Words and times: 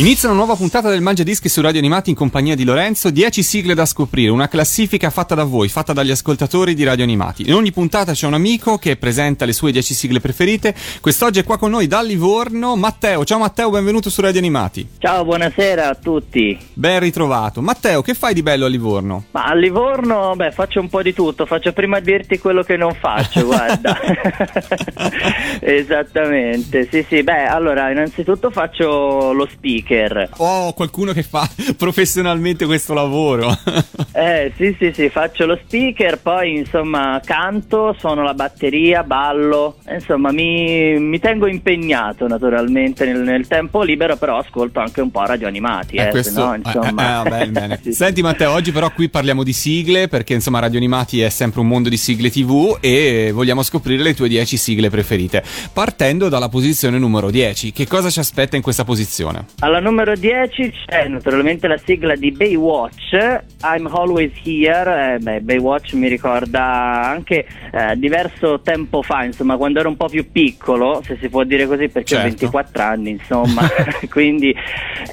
Inizia 0.00 0.30
una 0.30 0.38
nuova 0.38 0.54
puntata 0.54 0.88
del 0.88 1.02
Mangia 1.02 1.24
Dischi 1.24 1.50
su 1.50 1.60
Radio 1.60 1.78
Animati 1.78 2.08
in 2.08 2.16
compagnia 2.16 2.54
di 2.54 2.64
Lorenzo, 2.64 3.10
10 3.10 3.42
sigle 3.42 3.74
da 3.74 3.84
scoprire, 3.84 4.30
una 4.30 4.48
classifica 4.48 5.10
fatta 5.10 5.34
da 5.34 5.44
voi, 5.44 5.68
fatta 5.68 5.92
dagli 5.92 6.10
ascoltatori 6.10 6.72
di 6.72 6.84
Radio 6.84 7.04
Animati. 7.04 7.46
In 7.46 7.52
ogni 7.52 7.70
puntata 7.70 8.12
c'è 8.12 8.26
un 8.26 8.32
amico 8.32 8.78
che 8.78 8.96
presenta 8.96 9.44
le 9.44 9.52
sue 9.52 9.72
10 9.72 9.92
sigle 9.92 10.20
preferite. 10.20 10.74
Quest'oggi 11.02 11.40
è 11.40 11.44
qua 11.44 11.58
con 11.58 11.70
noi 11.70 11.86
da 11.86 12.00
Livorno 12.00 12.76
Matteo. 12.76 13.26
Ciao 13.26 13.40
Matteo, 13.40 13.68
benvenuto 13.68 14.08
su 14.08 14.22
Radio 14.22 14.38
Animati. 14.38 14.88
Ciao, 14.96 15.22
buonasera 15.22 15.90
a 15.90 15.94
tutti. 15.94 16.58
Ben 16.72 16.98
ritrovato. 16.98 17.60
Matteo, 17.60 18.00
che 18.00 18.14
fai 18.14 18.32
di 18.32 18.42
bello 18.42 18.64
a 18.64 18.68
Livorno? 18.68 19.24
Ma 19.32 19.44
a 19.44 19.54
Livorno, 19.54 20.32
beh, 20.34 20.52
faccio 20.52 20.80
un 20.80 20.88
po' 20.88 21.02
di 21.02 21.12
tutto. 21.12 21.44
Faccio 21.44 21.74
prima 21.74 22.00
dirti 22.00 22.38
quello 22.38 22.62
che 22.62 22.78
non 22.78 22.94
faccio, 22.94 23.44
guarda. 23.44 24.00
Esattamente. 25.60 26.88
Sì, 26.90 27.04
sì, 27.06 27.22
beh, 27.22 27.48
allora, 27.48 27.90
innanzitutto 27.90 28.50
faccio 28.50 29.32
lo 29.34 29.46
speaker 29.46 29.88
speaker. 29.90 30.28
Oh, 30.36 30.72
qualcuno 30.72 31.12
che 31.12 31.22
fa 31.22 31.48
professionalmente 31.76 32.66
questo 32.66 32.94
lavoro. 32.94 33.50
eh, 34.12 34.52
sì, 34.56 34.76
sì, 34.78 34.92
sì, 34.94 35.08
faccio 35.08 35.46
lo 35.46 35.58
speaker, 35.64 36.18
poi 36.18 36.58
insomma 36.58 37.20
canto, 37.24 37.94
suono 37.98 38.22
la 38.22 38.34
batteria, 38.34 39.02
ballo, 39.02 39.78
insomma 39.90 40.30
mi, 40.30 40.98
mi 40.98 41.18
tengo 41.18 41.46
impegnato 41.46 42.28
naturalmente 42.28 43.04
nel, 43.04 43.20
nel, 43.20 43.46
tempo 43.46 43.82
libero, 43.82 44.16
però 44.16 44.38
ascolto 44.38 44.78
anche 44.78 45.00
un 45.00 45.10
po' 45.10 45.24
radio 45.24 45.48
animati. 45.48 45.96
Eh, 45.96 46.06
eh 46.06 46.10
questo, 46.10 46.44
no, 46.44 46.54
insomma... 46.54 47.22
eh, 47.22 47.26
eh, 47.26 47.30
bene, 47.30 47.50
bene. 47.50 47.80
sì, 47.82 47.92
Senti 47.92 48.22
Matteo, 48.22 48.52
oggi 48.52 48.70
però 48.70 48.90
qui 48.92 49.08
parliamo 49.08 49.42
di 49.42 49.52
sigle, 49.52 50.08
perché 50.08 50.34
insomma 50.34 50.60
radio 50.60 50.78
animati 50.78 51.20
è 51.20 51.28
sempre 51.28 51.60
un 51.60 51.66
mondo 51.66 51.88
di 51.88 51.96
sigle 51.96 52.30
tv 52.30 52.78
e 52.80 53.30
vogliamo 53.32 53.62
scoprire 53.62 54.02
le 54.02 54.14
tue 54.14 54.28
10 54.28 54.56
sigle 54.56 54.90
preferite. 54.90 55.42
Partendo 55.72 56.28
dalla 56.28 56.48
posizione 56.48 56.98
numero 56.98 57.30
10, 57.30 57.72
che 57.72 57.86
cosa 57.86 58.10
ci 58.10 58.20
aspetta 58.20 58.56
in 58.56 58.62
questa 58.62 58.84
posizione? 58.84 59.46
Alla 59.80 59.88
numero 59.88 60.14
10 60.14 60.72
c'è 60.84 61.08
naturalmente 61.08 61.66
la 61.66 61.78
sigla 61.78 62.14
di 62.14 62.32
Baywatch, 62.32 63.14
I'm 63.62 63.86
Always 63.86 64.32
Here. 64.44 65.14
Eh, 65.14 65.18
beh, 65.20 65.40
Baywatch 65.40 65.94
mi 65.94 66.06
ricorda 66.06 67.02
anche 67.02 67.46
eh, 67.72 67.96
diverso 67.96 68.60
tempo 68.60 69.00
fa, 69.00 69.24
insomma, 69.24 69.56
quando 69.56 69.80
ero 69.80 69.88
un 69.88 69.96
po' 69.96 70.08
più 70.08 70.30
piccolo, 70.30 71.00
se 71.02 71.16
si 71.18 71.30
può 71.30 71.44
dire 71.44 71.66
così, 71.66 71.88
perché 71.88 72.08
certo. 72.08 72.26
ho 72.26 72.28
24 72.28 72.82
anni, 72.82 73.10
insomma. 73.12 73.62
Quindi, 74.10 74.54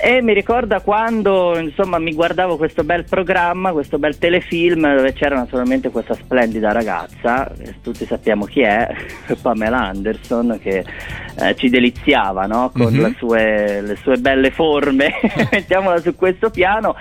e 0.03 0.21
mi 0.21 0.33
ricorda 0.33 0.81
quando 0.81 1.57
insomma, 1.57 1.97
mi 1.97 2.13
guardavo 2.13 2.57
questo 2.57 2.83
bel 2.83 3.05
programma, 3.05 3.71
questo 3.71 3.97
bel 3.97 4.17
telefilm 4.17 4.95
dove 4.97 5.13
c'era 5.13 5.35
naturalmente 5.35 5.89
questa 5.91 6.13
splendida 6.13 6.73
ragazza, 6.73 7.49
tutti 7.81 8.05
sappiamo 8.05 8.43
chi 8.43 8.61
è, 8.61 8.85
Pamela 9.41 9.88
Anderson, 9.88 10.59
che 10.61 10.83
eh, 11.39 11.55
ci 11.55 11.69
deliziava 11.69 12.45
no? 12.47 12.71
con 12.73 12.91
mm-hmm. 12.91 13.03
le, 13.03 13.15
sue, 13.17 13.81
le 13.81 13.95
sue 13.95 14.17
belle 14.17 14.51
forme, 14.58 15.13
mettiamola 15.52 16.02
su 16.02 16.16
questo 16.16 16.50
piano. 16.50 16.95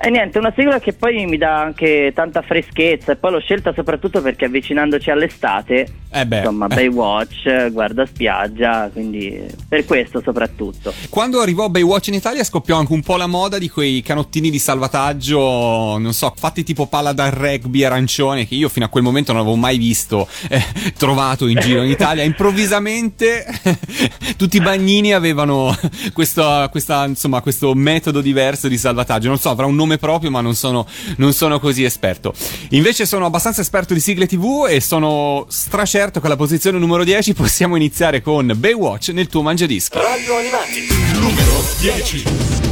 E 0.00 0.08
niente, 0.08 0.38
una 0.38 0.52
sigla 0.56 0.78
che 0.78 0.92
poi 0.92 1.26
mi 1.26 1.36
dà 1.36 1.60
anche 1.60 2.12
tanta 2.14 2.40
freschezza 2.42 3.12
e 3.12 3.16
poi 3.16 3.32
l'ho 3.32 3.40
scelta 3.40 3.72
soprattutto 3.74 4.22
perché 4.22 4.44
avvicinandoci 4.44 5.10
all'estate, 5.10 5.86
eh 6.10 6.24
beh, 6.24 6.38
insomma, 6.38 6.66
eh. 6.66 6.74
Baywatch, 6.74 7.70
guarda 7.72 8.06
spiaggia, 8.06 8.88
quindi 8.92 9.44
per 9.68 9.84
questo 9.84 10.22
soprattutto. 10.22 10.94
Quando 11.10 11.40
arrivò 11.40 11.68
Baywatch 11.68 12.08
in 12.08 12.14
Italia 12.14 12.44
scoppiò 12.44 12.78
anche 12.78 12.92
un 12.92 13.02
po' 13.02 13.16
la 13.16 13.26
moda 13.26 13.58
di 13.58 13.68
quei 13.68 14.00
canottini 14.00 14.48
di 14.48 14.58
salvataggio, 14.58 15.98
non 15.98 16.12
so, 16.12 16.32
fatti 16.36 16.62
tipo 16.62 16.86
palla 16.86 17.12
da 17.12 17.28
rugby 17.28 17.82
arancione 17.82 18.46
che 18.46 18.54
io 18.54 18.68
fino 18.68 18.86
a 18.86 18.88
quel 18.88 19.02
momento 19.02 19.32
non 19.32 19.40
avevo 19.42 19.56
mai 19.56 19.76
visto, 19.76 20.28
eh, 20.48 20.62
trovato 20.96 21.48
in 21.48 21.58
giro 21.58 21.82
in 21.82 21.90
Italia. 21.90 22.22
Improvvisamente 22.22 23.44
tutti 24.36 24.56
i 24.56 24.60
bagnini 24.60 25.12
avevano 25.12 25.76
questo, 26.12 26.68
questa, 26.82 27.04
insomma, 27.06 27.40
questo 27.40 27.74
metodo 27.74 28.20
diverso 28.20 28.66
di 28.66 28.76
salvataggio. 28.76 29.28
Non 29.28 29.38
so, 29.38 29.50
avrà 29.50 29.66
un 29.66 29.76
nome 29.76 29.98
proprio, 29.98 30.30
ma 30.30 30.40
non 30.40 30.54
sono, 30.54 30.86
non 31.16 31.32
sono 31.32 31.60
così 31.60 31.84
esperto. 31.84 32.34
Invece 32.70 33.06
sono 33.06 33.24
abbastanza 33.24 33.60
esperto 33.60 33.94
di 33.94 34.00
sigle 34.00 34.26
TV 34.26 34.66
e 34.68 34.80
sono 34.80 35.46
stracerto 35.48 36.20
che 36.20 36.26
alla 36.26 36.36
posizione 36.36 36.78
numero 36.78 37.04
10 37.04 37.34
possiamo 37.34 37.76
iniziare 37.76 38.20
con 38.20 38.52
Baywatch 38.56 39.10
nel 39.10 39.28
tuo 39.28 39.42
mangiadischi. 39.42 39.96
Radio 39.96 40.36
Animati, 40.36 40.86
numero 41.14 41.64
10. 41.78 42.71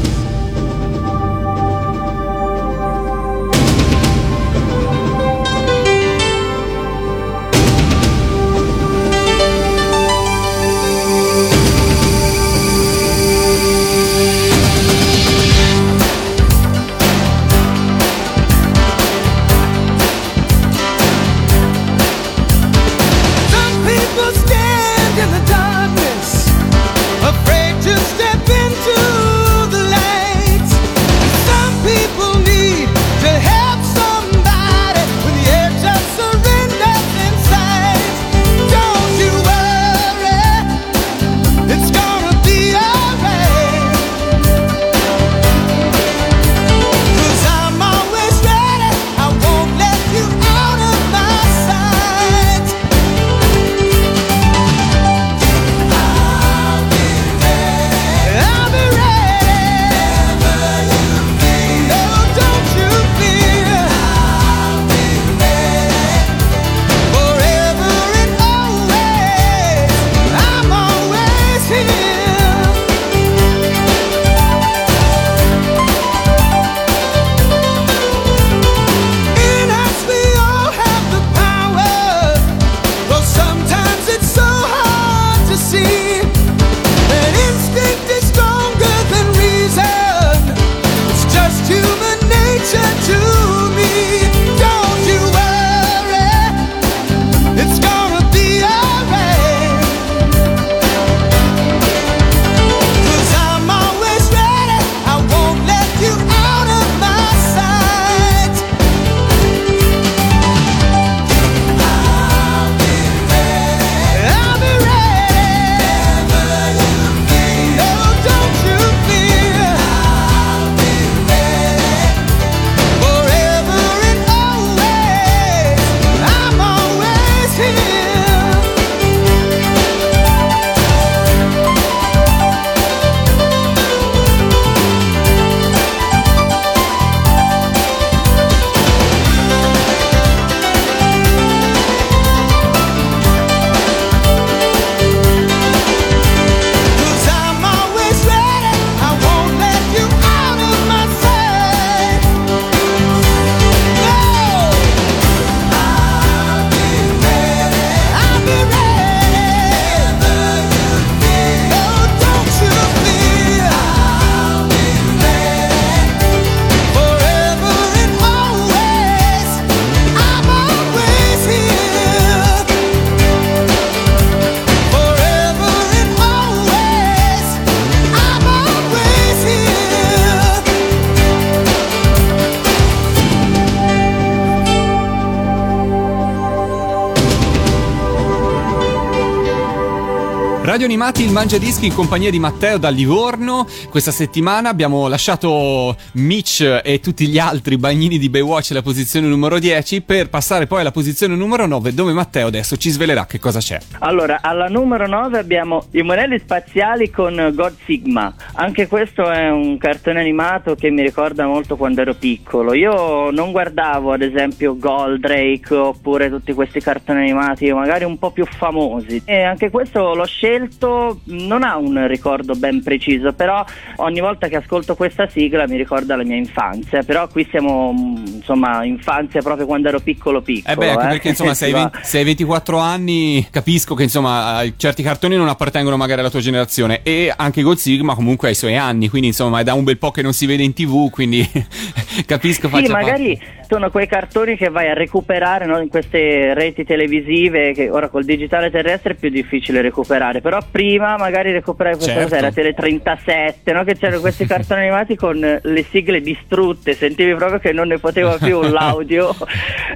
Radio 190.70 190.86
Animati, 190.86 191.24
il 191.24 191.32
Mangia 191.32 191.58
Dischi 191.58 191.86
in 191.86 191.94
compagnia 191.94 192.30
di 192.30 192.38
Matteo 192.38 192.78
da 192.78 192.90
Livorno. 192.90 193.66
Questa 193.88 194.12
settimana 194.12 194.68
abbiamo 194.68 195.08
lasciato 195.08 195.96
Mitch 196.12 196.60
e 196.84 197.00
tutti 197.00 197.26
gli 197.26 197.40
altri 197.40 197.76
bagnini 197.76 198.18
di 198.18 198.30
Baywatch 198.30 198.70
alla 198.70 198.80
posizione 198.80 199.26
numero 199.26 199.58
10 199.58 200.02
per 200.02 200.28
passare 200.28 200.68
poi 200.68 200.82
alla 200.82 200.92
posizione 200.92 201.34
numero 201.34 201.66
9 201.66 201.92
dove 201.92 202.12
Matteo 202.12 202.46
adesso 202.46 202.76
ci 202.76 202.90
svelerà 202.90 203.26
che 203.26 203.40
cosa 203.40 203.58
c'è. 203.58 203.80
Allora, 203.98 204.38
alla 204.42 204.68
numero 204.68 205.08
9 205.08 205.40
abbiamo 205.40 205.86
i 205.90 206.02
monelli 206.02 206.38
spaziali 206.38 207.10
con 207.10 207.50
God 207.52 207.74
Sigma. 207.84 208.32
Anche 208.52 208.86
questo 208.86 209.28
è 209.28 209.50
un 209.50 209.76
cartone 209.76 210.20
animato 210.20 210.76
che 210.76 210.88
mi 210.90 211.02
ricorda 211.02 211.46
molto 211.46 211.74
quando 211.74 212.02
ero 212.02 212.14
piccolo. 212.14 212.74
Io 212.74 213.32
non 213.32 213.50
guardavo 213.50 214.12
ad 214.12 214.22
esempio 214.22 214.76
Goldrake 214.76 215.74
oppure 215.74 216.30
tutti 216.30 216.52
questi 216.52 216.78
cartoni 216.78 217.22
animati 217.22 217.72
magari 217.72 218.04
un 218.04 218.20
po' 218.20 218.30
più 218.30 218.46
famosi. 218.46 219.22
E 219.24 219.42
anche 219.42 219.68
questo 219.68 220.14
l'ho 220.14 220.26
scelto 220.26 220.58
scelto 220.60 221.21
non 221.24 221.62
ha 221.62 221.77
un 221.77 222.07
ricordo 222.07 222.54
ben 222.54 222.83
preciso, 222.83 223.33
però 223.33 223.65
ogni 223.97 224.21
volta 224.21 224.48
che 224.48 224.57
ascolto 224.57 224.95
questa 224.95 225.28
sigla 225.28 225.66
mi 225.66 225.77
ricorda 225.77 226.16
la 226.16 226.24
mia 226.24 226.36
infanzia, 226.36 227.03
però 227.03 227.27
qui 227.28 227.47
siamo 227.51 227.92
insomma 228.27 228.84
infanzia 228.84 229.41
proprio 229.41 229.66
quando 229.66 229.89
ero 229.89 230.01
piccolo 230.01 230.42
piccolo. 230.42 230.72
Eh 230.72 230.77
beh, 230.77 230.91
anche 230.91 231.04
eh? 231.04 231.09
perché 231.09 231.28
insomma 231.30 231.54
se 231.54 232.18
hai 232.18 232.24
24 232.24 232.78
anni 232.78 233.47
capisco 233.51 233.95
che 233.95 234.03
insomma 234.03 234.62
certi 234.77 235.03
cartoni 235.03 235.36
non 235.36 235.48
appartengono 235.48 235.97
magari 235.97 236.21
alla 236.21 236.30
tua 236.30 236.41
generazione 236.41 237.01
e 237.03 237.33
anche 237.34 237.63
Gold 237.63 237.78
Sigma 237.78 238.15
comunque 238.15 238.48
ha 238.48 238.51
i 238.51 238.56
suoi 238.56 238.77
anni, 238.77 239.09
quindi 239.09 239.28
insomma 239.28 239.60
è 239.60 239.65
da 239.65 239.74
un 239.74 239.84
bel 239.84 239.98
po' 239.98 240.10
che 240.10 240.22
non 240.22 240.33
si 240.33 240.47
vede 240.47 240.63
in 240.63 240.72
tv, 240.72 241.10
quindi 241.10 241.48
capisco 242.27 242.68
sì, 242.68 242.86
magari 242.89 243.36
parte. 243.36 243.59
Sono 243.70 243.88
quei 243.88 244.08
cartoni 244.08 244.56
che 244.56 244.68
vai 244.68 244.88
a 244.88 244.94
recuperare 244.94 245.64
no, 245.64 245.78
in 245.78 245.88
queste 245.88 246.54
reti 246.54 246.84
televisive 246.84 247.72
che 247.72 247.88
ora 247.88 248.08
col 248.08 248.24
digitale 248.24 248.68
terrestre 248.68 249.12
è 249.12 249.16
più 249.16 249.30
difficile 249.30 249.80
recuperare 249.80 250.40
però 250.40 250.58
prima 250.68 251.16
magari 251.16 251.52
recuperavi 251.52 251.94
questa 251.94 252.12
certo. 252.12 252.28
cosa, 252.28 252.38
era 252.38 252.50
Tele 252.52 252.74
37, 252.74 253.72
no? 253.72 253.84
che 253.84 253.96
c'erano 253.96 254.20
questi 254.20 254.44
cartoni 254.46 254.80
animati 254.80 255.14
con 255.14 255.38
le 255.38 255.86
sigle 255.88 256.20
distrutte, 256.20 256.94
sentivi 256.94 257.34
proprio 257.37 257.61
che 257.61 257.72
non 257.72 257.87
ne 257.87 257.99
poteva 257.99 258.37
più 258.38 258.61
l'audio. 258.66 259.34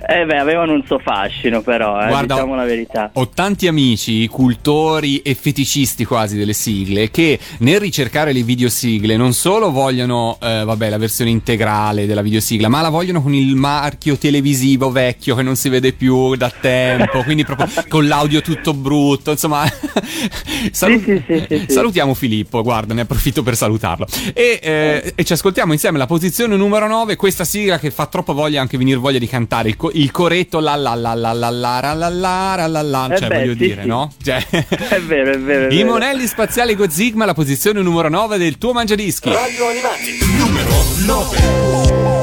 eh 0.07 0.25
beh, 0.25 0.39
avevano 0.39 0.73
un 0.73 0.85
suo 0.87 1.01
fascino 1.01 1.63
però, 1.63 2.01
eh, 2.01 2.07
Guarda, 2.07 2.35
diciamo 2.35 2.55
la 2.55 2.65
verità. 2.65 3.11
Ho 3.15 3.29
tanti 3.29 3.67
amici, 3.67 4.29
cultori 4.29 5.21
e 5.23 5.35
feticisti 5.35 6.05
quasi 6.05 6.37
delle 6.37 6.53
sigle, 6.53 7.11
che 7.11 7.39
nel 7.59 7.81
ricercare 7.81 8.33
le 8.33 8.43
videosigle 8.43 9.17
non 9.17 9.33
solo 9.33 9.73
vogliono, 9.73 10.39
eh, 10.41 10.63
vabbè, 10.65 10.91
la 10.91 10.99
versione 10.99 11.31
integrale 11.31 12.07
della 12.07 12.23
videosigla, 12.23 12.69
ma 12.69 12.81
la 12.81 12.91
vogliono 12.91 13.23
con 13.23 13.35
il 13.35 13.55
marchio 13.65 14.19
televisivo 14.19 14.91
vecchio 14.91 15.35
che 15.35 15.43
non 15.43 15.57
si 15.57 15.71
vede 15.71 15.95
più 15.95 16.35
da 16.37 16.51
tempo, 16.51 17.23
quindi 17.23 17.47
proprio 17.47 17.67
con 17.89 18.07
l'audio 18.07 18.43
tutto 18.43 18.75
brutto, 18.75 19.31
insomma 19.31 19.65
Salut- 20.71 21.03
sì, 21.03 21.23
sì, 21.27 21.47
sì, 21.49 21.73
salutiamo 21.73 22.13
Filippo, 22.13 22.63
guarda, 22.63 22.93
ne 22.93 23.03
approfitto 23.03 23.43
per 23.43 23.57
salutarlo. 23.57 24.07
E, 24.35 24.61
eh, 24.63 25.13
e, 25.15 25.25
ci 25.25 25.33
ascoltiamo 25.33 25.73
insieme 25.73 25.97
la 25.97 26.05
posizione 26.05 26.57
numero 26.57 26.87
9, 26.87 27.17
questa 27.17 27.45
sigla 27.45 27.79
che 27.79 27.91
fa 27.91 28.05
troppo 28.05 28.35
voglia 28.35 28.61
anche 28.61 28.77
venire 28.77 28.99
voglia 28.99 29.19
di 29.19 29.27
cantare, 29.27 29.71
il, 29.71 29.77
co- 29.77 29.91
il 29.95 30.11
coretto 30.11 30.61
la 30.61 30.77
la 30.77 30.95
la 30.95 31.15
la 31.15 31.33
la 31.33 31.51
la 31.51 31.81
la 31.81 32.09
la 32.09 32.09
la 32.11 32.67
la 32.67 32.83
la 32.83 33.17
cioè 33.17 33.29
voglio 33.29 33.55
dire, 33.55 33.87
no? 33.87 34.13
Cioè, 34.23 34.47
è 34.47 35.01
vero, 35.01 35.33
è 35.33 35.39
vero. 35.39 35.69
È 35.69 35.75
I 35.75 35.85
monelli 35.85 36.27
spaziali 36.27 36.75
Gozigma, 36.75 37.25
la 37.25 37.35
posizione 37.35 37.81
numero 37.81 38.11
9 38.11 38.37
del 38.37 38.59
tuo 38.59 38.73
mangiadischi. 38.73 39.33
Radio 39.33 39.69
Animati, 39.69 40.19
numero 40.37 40.85
9. 41.07 42.14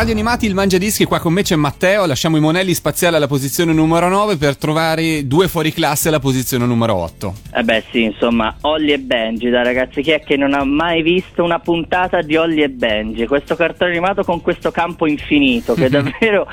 Radio 0.00 0.14
Animati, 0.14 0.46
il 0.46 0.54
Mangia 0.54 0.78
Dischi, 0.78 1.04
qua 1.04 1.18
con 1.18 1.34
me 1.34 1.42
c'è 1.42 1.56
Matteo, 1.56 2.06
lasciamo 2.06 2.38
i 2.38 2.40
monelli 2.40 2.72
spaziali 2.72 3.16
alla 3.16 3.26
posizione 3.26 3.74
numero 3.74 4.08
9 4.08 4.38
per 4.38 4.56
trovare 4.56 5.26
due 5.26 5.46
fuori 5.46 5.74
classe 5.74 6.08
alla 6.08 6.18
posizione 6.18 6.64
numero 6.64 6.94
8. 6.94 7.34
Eh 7.56 7.62
beh 7.62 7.84
sì, 7.90 8.04
insomma, 8.04 8.56
Ollie 8.62 8.94
e 8.94 8.98
Benji, 8.98 9.50
da 9.50 9.62
ragazzi, 9.62 10.00
chi 10.00 10.12
è 10.12 10.20
che 10.20 10.38
non 10.38 10.54
ha 10.54 10.64
mai 10.64 11.02
visto 11.02 11.44
una 11.44 11.58
puntata 11.58 12.22
di 12.22 12.34
Ollie 12.34 12.64
e 12.64 12.68
Benji? 12.70 13.26
Questo 13.26 13.56
cartone 13.56 13.90
animato 13.90 14.24
con 14.24 14.40
questo 14.40 14.70
campo 14.70 15.06
infinito 15.06 15.74
che 15.74 15.90
davvero 15.92 16.46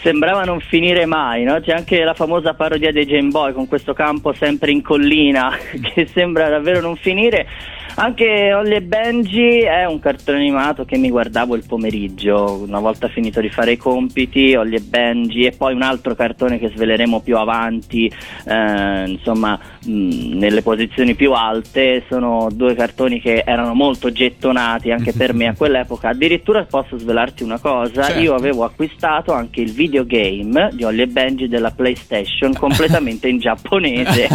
sembrava 0.00 0.44
non 0.44 0.60
finire 0.60 1.04
mai, 1.04 1.44
no? 1.44 1.60
C'è 1.60 1.72
anche 1.72 2.02
la 2.02 2.14
famosa 2.14 2.54
parodia 2.54 2.92
dei 2.92 3.04
Game 3.04 3.28
Boy 3.28 3.52
con 3.52 3.68
questo 3.68 3.92
campo 3.92 4.32
sempre 4.32 4.70
in 4.70 4.80
collina 4.80 5.52
che 5.94 6.08
sembra 6.10 6.48
davvero 6.48 6.80
non 6.80 6.96
finire 6.96 7.46
Anche 7.94 8.52
Holly 8.52 8.74
e 8.74 8.82
Benji 8.82 9.60
è 9.60 9.86
un 9.86 9.98
cartone 10.00 10.38
animato 10.38 10.84
che 10.84 10.98
mi 10.98 11.08
guardavo 11.08 11.54
il 11.54 11.64
pomeriggio, 11.66 12.62
una 12.66 12.78
volta 12.78 13.08
finito 13.08 13.40
di 13.40 13.48
fare 13.48 13.72
i 13.72 13.76
compiti, 13.78 14.54
Holly 14.54 14.76
e 14.76 14.80
Benji 14.80 15.44
e 15.44 15.52
poi 15.52 15.72
un 15.74 15.82
altro 15.82 16.14
cartone 16.14 16.58
che 16.58 16.68
sveleremo 16.74 17.20
più 17.20 17.36
avanti, 17.38 18.12
eh, 18.44 19.04
insomma, 19.06 19.58
mh, 19.86 20.36
nelle 20.36 20.60
posizioni 20.62 21.14
più 21.14 21.32
alte, 21.32 22.04
sono 22.08 22.48
due 22.52 22.74
cartoni 22.74 23.20
che 23.20 23.42
erano 23.46 23.72
molto 23.72 24.12
gettonati 24.12 24.90
anche 24.90 25.12
per 25.12 25.32
me 25.32 25.46
a 25.48 25.54
quell'epoca. 25.56 26.10
Addirittura 26.10 26.64
posso 26.64 26.98
svelarti 26.98 27.42
una 27.42 27.58
cosa, 27.58 28.04
Certo. 28.04 28.20
io 28.20 28.34
avevo 28.34 28.64
acquistato 28.64 29.32
anche 29.32 29.62
il 29.62 29.72
videogame 29.72 30.68
di 30.72 30.84
Holly 30.84 31.02
e 31.02 31.06
Benji 31.06 31.48
della 31.48 31.70
PlayStation 31.70 32.52
completamente 32.52 33.28
in 33.28 33.38
giapponese. 33.46 34.28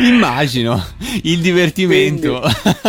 Immagino 0.00 0.82
il 1.24 1.40
divertimento. 1.50 2.42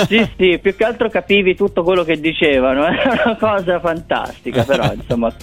sì, 0.07 0.27
sì, 0.37 0.59
più 0.61 0.75
che 0.75 0.83
altro 0.83 1.09
capivi 1.09 1.55
tutto 1.55 1.83
quello 1.83 2.03
che 2.03 2.19
dicevano, 2.19 2.85
era 2.87 3.21
una 3.25 3.37
cosa 3.37 3.79
fantastica, 3.79 4.63
però 4.63 4.91
insomma, 4.93 5.33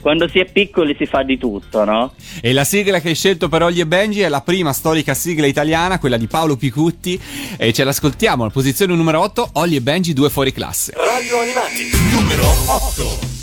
quando 0.00 0.28
si 0.28 0.38
è 0.38 0.50
piccoli 0.50 0.94
si 0.98 1.06
fa 1.06 1.22
di 1.22 1.38
tutto, 1.38 1.84
no? 1.84 2.12
e 2.40 2.52
la 2.52 2.64
sigla 2.64 3.00
che 3.00 3.08
hai 3.08 3.14
scelto 3.14 3.48
per 3.48 3.62
Olli 3.62 3.80
e 3.80 3.86
Benji 3.86 4.20
è 4.20 4.28
la 4.28 4.40
prima 4.40 4.72
storica 4.72 5.14
sigla 5.14 5.46
italiana, 5.46 5.98
quella 5.98 6.16
di 6.16 6.26
Paolo 6.26 6.56
Picutti, 6.56 7.20
e 7.56 7.72
ce 7.72 7.84
l'ascoltiamo. 7.84 8.42
Alla 8.42 8.52
posizione 8.52 8.94
numero 8.94 9.20
8, 9.20 9.50
Olli 9.54 9.76
e 9.76 9.80
Benji, 9.80 10.12
due 10.12 10.30
fuori 10.30 10.52
classe. 10.52 10.92
Radio 10.96 11.40
Animati, 11.40 11.90
numero 12.12 12.46
8. 12.66 13.41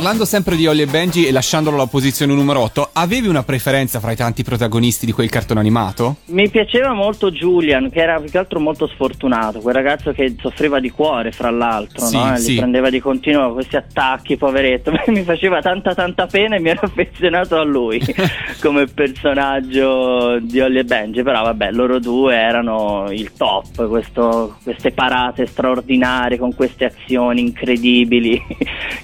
Parlando 0.00 0.24
sempre 0.24 0.56
di 0.56 0.66
Olli 0.66 0.80
e 0.80 0.86
Benji 0.86 1.26
e 1.26 1.30
lasciandolo 1.30 1.76
alla 1.76 1.86
posizione 1.86 2.32
numero 2.32 2.60
8, 2.60 2.88
avevi 2.94 3.28
una 3.28 3.42
preferenza 3.42 4.00
fra 4.00 4.12
i 4.12 4.16
tanti 4.16 4.42
protagonisti 4.42 5.04
di 5.04 5.12
quel 5.12 5.28
cartone 5.28 5.60
animato? 5.60 6.16
Mi 6.28 6.48
piaceva 6.48 6.94
molto 6.94 7.30
Julian, 7.30 7.90
che 7.90 8.00
era 8.00 8.18
più 8.18 8.30
che 8.30 8.38
altro 8.38 8.60
molto 8.60 8.86
sfortunato, 8.86 9.58
quel 9.60 9.74
ragazzo 9.74 10.12
che 10.12 10.36
soffriva 10.40 10.80
di 10.80 10.88
cuore, 10.88 11.32
fra 11.32 11.50
l'altro, 11.50 12.06
Sì, 12.06 12.16
no? 12.16 12.34
Sì. 12.38 12.54
Prendeva 12.56 12.88
di 12.88 12.98
continuo 12.98 13.52
questi 13.52 13.76
attacchi, 13.76 14.38
poveretto. 14.38 14.90
Mi 15.08 15.22
faceva 15.22 15.60
tanta 15.60 15.94
tanta 15.94 16.26
pena 16.26 16.56
e 16.56 16.60
mi 16.60 16.70
ero 16.70 16.80
affezionato 16.88 17.58
a 17.58 17.64
lui 17.64 18.00
come 18.62 18.86
personaggio 18.86 20.38
di 20.40 20.60
Holly 20.60 20.78
e 20.78 20.84
Benji. 20.84 21.22
Però 21.22 21.42
vabbè, 21.42 21.72
loro 21.72 21.98
due 21.98 22.36
erano 22.36 23.04
il 23.10 23.34
top, 23.34 23.86
questo- 23.86 24.56
queste 24.62 24.92
parate 24.92 25.44
straordinarie 25.44 26.38
con 26.38 26.54
queste 26.54 26.86
azioni 26.86 27.42
incredibili 27.42 28.42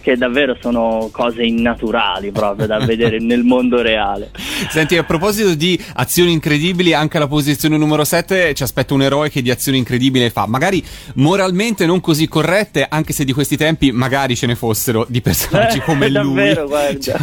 che 0.01 0.17
davvero 0.17 0.57
sono 0.59 0.85
cose 1.11 1.43
innaturali 1.45 2.31
proprio 2.31 2.67
da 2.67 2.79
vedere 2.79 3.19
nel 3.19 3.43
mondo 3.45 3.81
reale. 3.83 4.31
Senti, 4.71 4.97
a 4.97 5.05
proposito 5.05 5.55
di 5.55 5.79
azioni 5.95 6.33
incredibili, 6.33 6.93
anche 6.93 7.17
alla 7.17 7.27
posizione 7.29 7.77
numero 7.77 8.05
7 8.05 8.55
ci 8.55 8.63
aspetta 8.63 8.95
un 8.95 9.03
eroe 9.03 9.31
che 9.31 9.43
di 9.43 9.51
azioni 9.51 9.79
incredibili 9.79 10.29
fa. 10.31 10.47
Magari 10.47 10.83
moralmente 11.15 11.87
non 11.87 12.01
così 12.01 12.29
corrette, 12.29 12.87
anche 12.89 13.13
se 13.13 13.25
di 13.25 13.33
questi 13.33 13.57
tempi 13.57 13.93
magari 13.93 14.37
ce 14.37 14.47
ne 14.47 14.55
fossero 14.55 15.07
di 15.09 15.21
personaggi 15.21 15.79
Eh, 15.79 15.83
come 15.87 16.09
lui. 16.09 16.35
davvero, 16.35 16.67
guarda. 16.67 16.99
Cioè, 16.99 17.17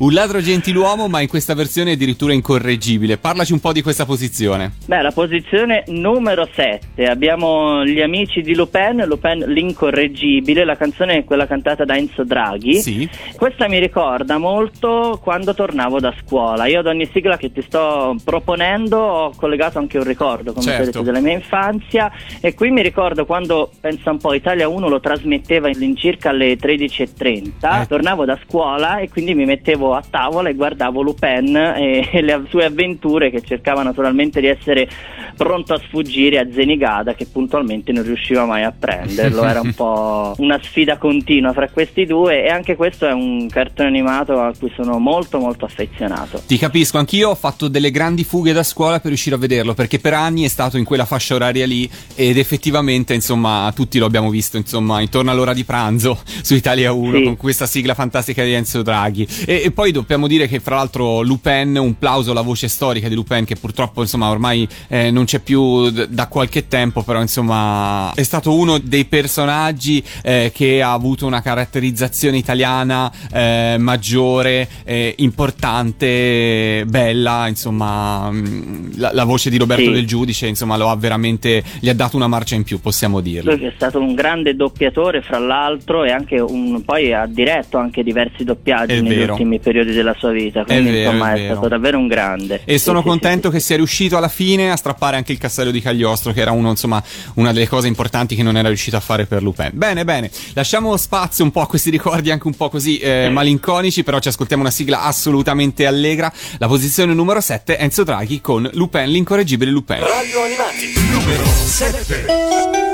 un 0.00 0.12
ladro 0.12 0.40
gentiluomo, 0.40 1.08
ma 1.08 1.20
in 1.20 1.28
questa 1.28 1.54
versione 1.54 1.92
addirittura 1.92 2.32
incorreggibile. 2.32 3.18
Parlaci 3.18 3.52
un 3.52 3.60
po' 3.60 3.72
di 3.72 3.82
questa 3.82 4.04
posizione. 4.04 4.72
Beh, 4.86 5.02
la 5.02 5.12
posizione 5.12 5.84
numero 5.88 6.48
7 6.52 7.06
abbiamo 7.06 7.84
gli 7.84 8.00
amici 8.00 8.40
di 8.40 8.54
Lupin, 8.54 9.04
Lupin 9.06 9.44
l'incorreggibile, 9.46 10.64
la 10.64 10.76
canzone 10.76 11.18
è 11.18 11.24
quella 11.24 11.46
cantata 11.46 11.84
da 11.84 11.96
Enzo 11.96 12.24
Draghi 12.24 12.36
Draghi. 12.38 13.07
Sì. 13.10 13.36
Questa 13.36 13.68
mi 13.68 13.78
ricorda 13.78 14.38
molto 14.38 15.18
quando 15.22 15.54
tornavo 15.54 16.00
da 16.00 16.12
scuola. 16.24 16.66
Io 16.66 16.80
ad 16.80 16.86
ogni 16.86 17.08
sigla 17.12 17.36
che 17.36 17.52
ti 17.52 17.62
sto 17.62 18.16
proponendo 18.24 18.96
ho 18.98 19.32
collegato 19.36 19.78
anche 19.78 19.98
un 19.98 20.04
ricordo, 20.04 20.52
come 20.52 20.64
Certo. 20.64 20.84
detto, 20.84 21.02
della 21.02 21.20
mia 21.20 21.32
infanzia. 21.32 22.10
E 22.40 22.54
qui 22.54 22.70
mi 22.70 22.82
ricordo 22.82 23.26
quando, 23.26 23.70
pensa 23.80 24.10
un 24.10 24.18
po', 24.18 24.34
Italia 24.34 24.68
1 24.68 24.88
lo 24.88 25.00
trasmetteva 25.00 25.68
all'incirca 25.68 26.30
alle 26.30 26.56
13.30. 26.56 27.82
Eh. 27.82 27.86
Tornavo 27.86 28.24
da 28.24 28.38
scuola 28.44 28.98
e 28.98 29.08
quindi 29.08 29.34
mi 29.34 29.44
mettevo 29.44 29.94
a 29.94 30.02
tavola 30.08 30.48
e 30.48 30.54
guardavo 30.54 31.00
Lupin 31.02 31.56
e, 31.56 32.08
e 32.10 32.20
le 32.22 32.42
sue 32.48 32.64
avventure 32.64 33.30
che 33.30 33.42
cercava 33.42 33.82
naturalmente 33.82 34.40
di 34.40 34.46
essere 34.46 34.88
pronto 35.36 35.72
a 35.74 35.78
sfuggire 35.78 36.38
a 36.38 36.46
Zenigada 36.50 37.14
che 37.14 37.26
puntualmente 37.26 37.92
non 37.92 38.02
riusciva 38.02 38.44
mai 38.44 38.64
a 38.64 38.72
prenderlo. 38.76 39.44
Era 39.44 39.60
un 39.60 39.72
po' 39.74 40.34
una 40.38 40.58
sfida 40.60 40.96
continua 40.96 41.52
fra 41.52 41.68
questi 41.68 42.04
due 42.06 42.44
e 42.44 42.48
anche 42.48 42.76
questo 42.76 42.97
è 43.06 43.12
un 43.12 43.48
cartone 43.50 43.88
animato 43.88 44.40
a 44.40 44.52
cui 44.58 44.72
sono 44.74 44.98
molto 44.98 45.38
molto 45.38 45.64
affezionato. 45.64 46.42
Ti 46.46 46.58
capisco, 46.58 46.98
anch'io 46.98 47.30
ho 47.30 47.34
fatto 47.34 47.68
delle 47.68 47.90
grandi 47.90 48.24
fughe 48.24 48.52
da 48.52 48.62
scuola 48.62 48.98
per 49.00 49.08
riuscire 49.08 49.36
a 49.36 49.38
vederlo, 49.38 49.74
perché 49.74 49.98
per 49.98 50.14
anni 50.14 50.44
è 50.44 50.48
stato 50.48 50.76
in 50.78 50.84
quella 50.84 51.04
fascia 51.04 51.34
oraria 51.34 51.66
lì 51.66 51.88
ed 52.14 52.38
effettivamente, 52.38 53.14
insomma, 53.14 53.70
tutti 53.74 53.98
lo 53.98 54.06
abbiamo 54.06 54.30
visto, 54.30 54.56
insomma, 54.56 55.00
intorno 55.00 55.30
all'ora 55.30 55.52
di 55.54 55.64
pranzo 55.64 56.20
su 56.42 56.54
Italia 56.54 56.92
1 56.92 57.16
Sì. 57.18 57.24
con 57.24 57.36
questa 57.36 57.66
sigla 57.66 57.94
fantastica 57.94 58.42
di 58.44 58.52
Enzo 58.52 58.82
Draghi. 58.82 59.26
E, 59.46 59.62
e 59.64 59.70
poi 59.70 59.92
dobbiamo 59.92 60.26
dire 60.26 60.48
che 60.48 60.60
fra 60.60 60.76
l'altro 60.76 61.22
Lupin, 61.22 61.76
un 61.78 61.98
plauso 61.98 62.30
alla 62.30 62.40
voce 62.42 62.68
storica 62.68 63.08
di 63.08 63.14
Lupin 63.14 63.44
che 63.44 63.56
purtroppo, 63.56 64.02
insomma, 64.02 64.30
ormai 64.30 64.66
eh, 64.88 65.10
non 65.10 65.24
c'è 65.24 65.38
più 65.40 65.90
d- 65.90 66.06
da 66.08 66.26
qualche 66.28 66.68
tempo, 66.68 67.02
però 67.02 67.20
insomma, 67.20 68.12
è 68.14 68.22
stato 68.22 68.54
uno 68.54 68.78
dei 68.78 69.04
personaggi 69.04 70.02
eh, 70.22 70.50
che 70.54 70.82
ha 70.82 70.92
avuto 70.92 71.26
una 71.26 71.40
caratterizzazione 71.42 72.36
italiana 72.36 72.87
eh, 73.32 73.76
maggiore, 73.78 74.68
eh, 74.84 75.14
importante, 75.18 76.84
bella, 76.86 77.46
insomma, 77.48 78.30
mh, 78.30 78.92
la, 78.98 79.10
la 79.12 79.24
voce 79.24 79.50
di 79.50 79.58
Roberto 79.58 79.84
Sì. 79.84 79.90
del 79.92 80.06
Giudice, 80.06 80.46
insomma, 80.46 80.76
lo 80.76 80.88
ha 80.88 80.96
veramente, 80.96 81.62
gli 81.80 81.88
ha 81.88 81.94
dato 81.94 82.16
una 82.16 82.26
marcia 82.26 82.54
in 82.54 82.62
più, 82.64 82.80
possiamo 82.80 83.20
dirlo. 83.20 83.50
Lui 83.50 83.60
che 83.60 83.68
è 83.68 83.72
stato 83.76 83.98
un 84.00 84.14
grande 84.14 84.54
doppiatore 84.54 85.22
fra 85.22 85.38
l'altro 85.38 86.04
e 86.04 86.10
anche 86.10 86.38
un, 86.40 86.82
poi 86.84 87.12
ha 87.12 87.26
diretto 87.26 87.78
anche 87.78 88.02
diversi 88.02 88.44
doppiaggi 88.44 88.92
È 88.92 89.00
negli 89.00 89.16
vero. 89.16 89.32
ultimi 89.32 89.58
periodi 89.58 89.92
della 89.92 90.14
sua 90.18 90.30
vita, 90.30 90.64
quindi 90.64 90.90
vero, 90.90 91.10
insomma 91.10 91.34
è 91.34 91.42
è, 91.42 91.50
stato 91.50 91.68
davvero 91.68 91.98
un 91.98 92.06
grande. 92.06 92.60
E 92.64 92.78
Sì, 92.78 92.84
sono 92.84 93.00
sì, 93.00 93.06
contento 93.08 93.50
che 93.50 93.60
sia 93.60 93.76
riuscito 93.76 94.16
alla 94.16 94.28
fine 94.28 94.70
a 94.70 94.76
strappare 94.76 95.16
anche 95.16 95.32
il 95.32 95.38
castello 95.38 95.70
di 95.70 95.80
Cagliostro, 95.80 96.32
che 96.32 96.40
era 96.40 96.50
uno, 96.52 96.70
insomma, 96.70 97.02
una 97.34 97.52
delle 97.52 97.68
cose 97.68 97.88
importanti 97.88 98.34
che 98.34 98.42
non 98.42 98.56
era 98.56 98.68
riuscito 98.68 98.96
a 98.96 99.00
fare 99.00 99.26
per 99.26 99.42
Lupin. 99.42 99.70
Bene, 99.72 100.04
bene, 100.04 100.30
lasciamo 100.54 100.96
spazio 100.96 101.44
un 101.44 101.50
po' 101.50 101.60
a 101.60 101.66
questi 101.66 101.90
ricordi 101.90 102.30
anche 102.30 102.46
un 102.46 102.54
po' 102.54 102.68
così 102.78 102.98
eh, 102.98 103.28
malinconici, 103.28 104.04
però 104.04 104.20
ci 104.20 104.28
ascoltiamo 104.28 104.62
una 104.62 104.70
sigla 104.70 105.02
assolutamente 105.02 105.84
allegra. 105.84 106.32
La 106.58 106.68
posizione 106.68 107.12
numero 107.12 107.40
7, 107.40 107.76
Enzo 107.76 108.04
Draghi 108.04 108.40
con 108.40 108.68
Lupin, 108.74 109.10
l'incorreggibile 109.10 109.70
Lupin. 109.70 109.98
Radio 109.98 110.44
Animati, 110.44 110.92
numero 111.10 111.44
7. 111.44 112.87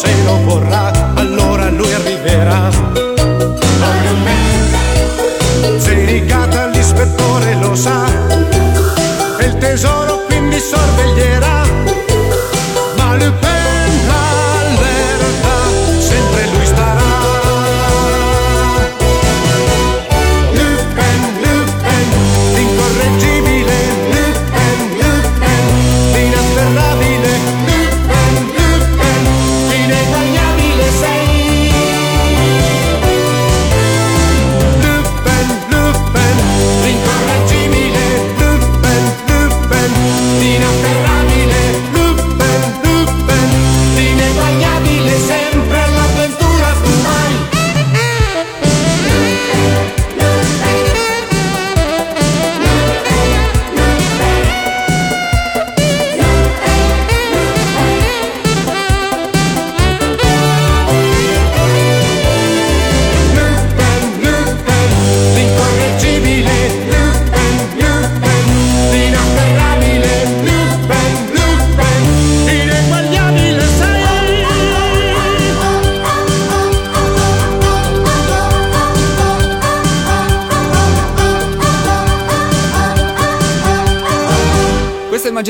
Se 0.00 0.22
lo 0.24 0.38
vorrà, 0.44 1.12
allora 1.14 1.68
lui 1.68 1.92
arriverà. 1.92 3.09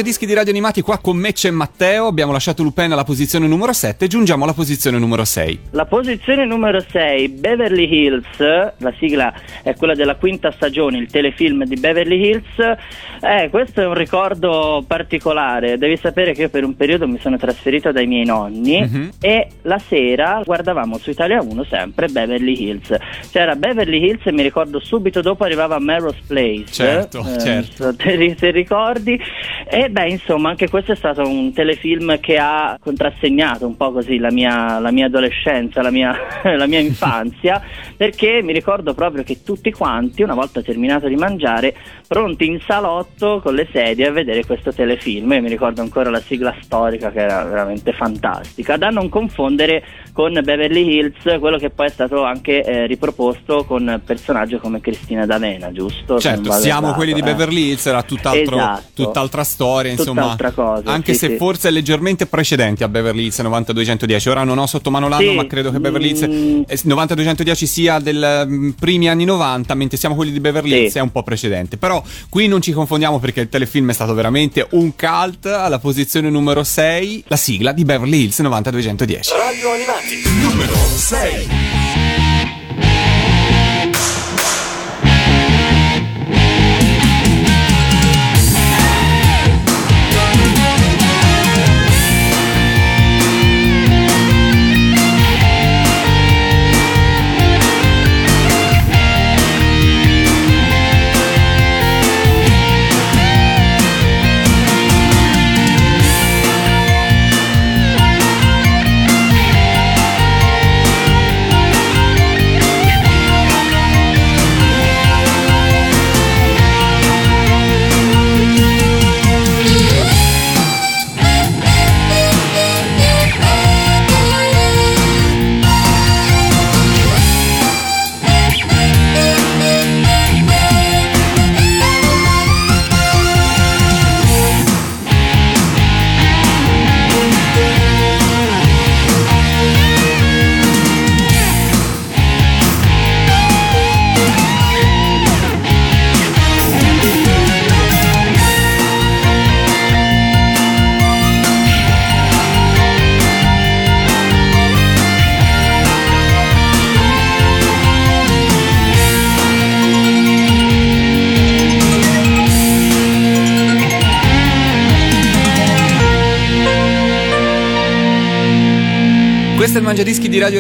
Mangiadischi 0.01 0.25
di 0.25 0.33
Radio 0.33 0.53
Animati 0.53 0.81
qua 0.81 0.97
con 0.99 1.19
Mecce 1.19 1.49
e 1.49 1.51
Matteo. 1.51 2.07
Abbiamo 2.07 2.33
lasciato 2.33 2.63
Lupin 2.63 2.91
alla 2.91 3.05
posizione 3.05 3.47
numero 3.47 3.75
7, 3.75 4.07
giungiamo 4.07 4.45
alla 4.45 4.55
posizione 4.55 4.97
numero 4.99 5.27
6. 5.27 5.59
La 5.73 5.85
posizione 5.85 6.47
numero 6.47 6.81
6, 6.81 7.29
Beverly 7.29 7.87
Hills, 7.87 8.39
la 8.39 8.95
sigla 8.99 9.31
è 9.63 9.75
quella 9.75 9.95
della 9.95 10.15
quinta 10.17 10.53
stagione, 10.53 10.97
il 10.97 11.11
telefilm 11.11 11.65
di 11.65 11.77
Beverly 11.79 12.19
Hills. 12.19 12.59
Eh, 13.21 13.51
questo 13.51 13.83
è 13.83 13.87
un 13.87 13.93
ricordo 13.93 14.83
particolare. 14.87 15.77
Devi 15.77 15.99
sapere 15.99 16.33
che 16.33 16.43
io 16.43 16.49
per 16.49 16.65
un 16.65 16.75
periodo 16.77 17.07
mi 17.07 17.19
sono 17.21 17.37
trasferito 17.37 17.93
dai 17.93 18.07
miei 18.07 18.25
nonni 18.25 18.81
Mhm. 18.81 19.11
e 19.21 19.49
la 19.63 19.79
sera 19.87 20.41
guardavamo 20.43 20.97
su 20.97 21.11
Italia 21.11 21.43
1 21.43 21.63
sempre 21.65 22.09
Beverly 22.09 22.69
Hills. 22.69 22.97
C'era 23.31 23.55
Beverly 23.55 24.03
Hills 24.03 24.25
e 24.25 24.33
mi 24.33 24.41
ricordo 24.43 24.81
subito 24.81 25.21
dopo 25.21 25.45
arrivava 25.45 25.79
Melrose 25.79 26.21
Place. 26.27 26.65
Certo, 26.73 27.19
Eh, 27.35 27.39
certo. 27.39 27.95
ri- 27.99 28.35
se 28.39 28.51
ricordi. 28.51 29.21
E 29.73 29.89
beh, 29.91 30.09
insomma, 30.09 30.51
anche 30.51 30.69
questo 30.69 30.93
è 30.93 30.97
stato 30.97 31.23
un 31.23 31.53
telefilm 31.53 32.19
che 32.21 32.39
ha 32.39 32.79
contrassegnato 32.81 33.67
un 33.67 33.77
po' 33.77 33.93
così 33.93 34.19
la 34.19 34.31
mia, 34.31 34.79
la 34.79 34.91
mia 34.91 35.07
adolescenza, 35.07 35.83
la 35.83 35.91
mia, 35.91 36.17
la 36.57 36.67
mia 36.67 36.81
infanzia, 36.81 37.63
perché 37.97 38.43
mi 38.43 38.53
ricordo 38.53 38.95
proprio 38.95 39.23
che 39.23 39.43
tutti 39.43 39.71
quanti, 39.71 40.23
una 40.23 40.35
volta 40.35 40.63
terminato 40.63 41.09
di 41.09 41.17
mangiare, 41.17 41.75
pronti 42.07 42.47
in 42.47 42.61
salotto 42.67 43.41
con 43.43 43.55
le 43.55 43.69
sedie 43.73 44.09
a 44.09 44.13
vedere 44.13 44.45
questo 44.45 44.73
telefilm. 44.73 45.33
Io 45.33 45.43
mi 45.43 45.49
ricordo 45.49 45.81
ancora 45.81 46.11
la 46.11 46.21
sigla 46.21 46.55
storica 46.61 47.11
che 47.11 47.21
era 47.21 47.45
veramente 47.45 47.93
fantastica, 47.93 48.77
da 48.77 48.91
non 48.91 49.09
confondere 49.09 49.85
con 50.13 50.33
Beverly 50.33 50.97
Hills, 50.97 51.39
quello 51.39 51.57
che 51.57 51.71
poi 51.71 51.87
è 51.87 51.91
stato 51.91 52.25
anche 52.25 52.63
eh, 52.63 52.87
riproposto 52.87 53.65
con 53.65 54.01
personaggi 54.05 54.57
come 54.59 54.81
Cristina 54.81 55.25
D'Avena, 55.25 55.73
giusto? 55.73 56.19
Certo, 56.19 56.51
siamo 56.53 56.93
quelli 56.93 57.13
di 57.13 57.21
eh. 57.21 57.23
Beverly 57.23 57.69
Hills, 57.69 57.87
era 57.87 58.03
tutt'altro, 58.03 58.57
Esatto. 58.57 59.05
tutt'altra 59.05 59.45
storia, 59.45 59.80
insomma. 59.89 60.23
Tutt'altra 60.23 60.51
cosa, 60.51 60.91
anche 60.91 61.15
sì, 61.15 61.21
se 61.21 61.29
sì. 61.29 61.37
forse 61.37 61.71
leggermente 61.71 62.27
precedenti 62.27 62.85
a 62.85 62.89
Beverly 62.89 63.25
Hills 63.25 63.39
9210. 63.39 64.29
Ora 64.29 64.45
non 64.45 64.59
ho 64.59 64.67
sotto 64.67 64.91
mano 64.91 65.09
l'anno, 65.09 65.31
Sì, 65.31 65.35
ma 65.35 65.47
credo 65.47 65.71
che 65.71 65.81
Beverly 65.81 66.09
Hills 66.11 66.27
mm. 66.29 66.63
eh, 66.67 66.79
9210 66.83 67.67
sia 67.67 67.99
del 67.99 68.45
mm, 68.47 68.71
primi 68.71 69.09
anni 69.09 69.25
90, 69.25 69.75
mentre 69.75 69.97
siamo 69.97 70.15
quelli 70.15 70.33
di 70.33 70.41
Beverly 70.41 70.71
Sì. 70.71 70.77
Hills 70.77 70.95
è 70.97 71.01
un 71.01 71.13
po' 71.13 71.23
precedente. 71.23 71.77
Però 71.77 72.03
qui 72.29 72.47
non 72.47 72.61
ci 72.61 72.73
confondiamo 72.73 73.19
perché 73.19 73.41
il 73.41 73.49
telefilm 73.49 73.91
è 73.91 73.95
stato 73.95 74.15
veramente 74.15 74.67
un 74.71 74.95
cult. 74.95 75.47
Alla 75.47 75.79
posizione 75.79 76.31
numero 76.31 76.63
6, 76.65 77.25
la 77.29 77.37
sigla 77.37 77.73
di 77.73 77.85
Beverly 77.85 78.25
Hills 78.25 78.39
9210. 78.41 79.33
Radio 79.37 79.73
Animati, 79.73 80.23
numero 80.41 80.75
6. 80.75 81.70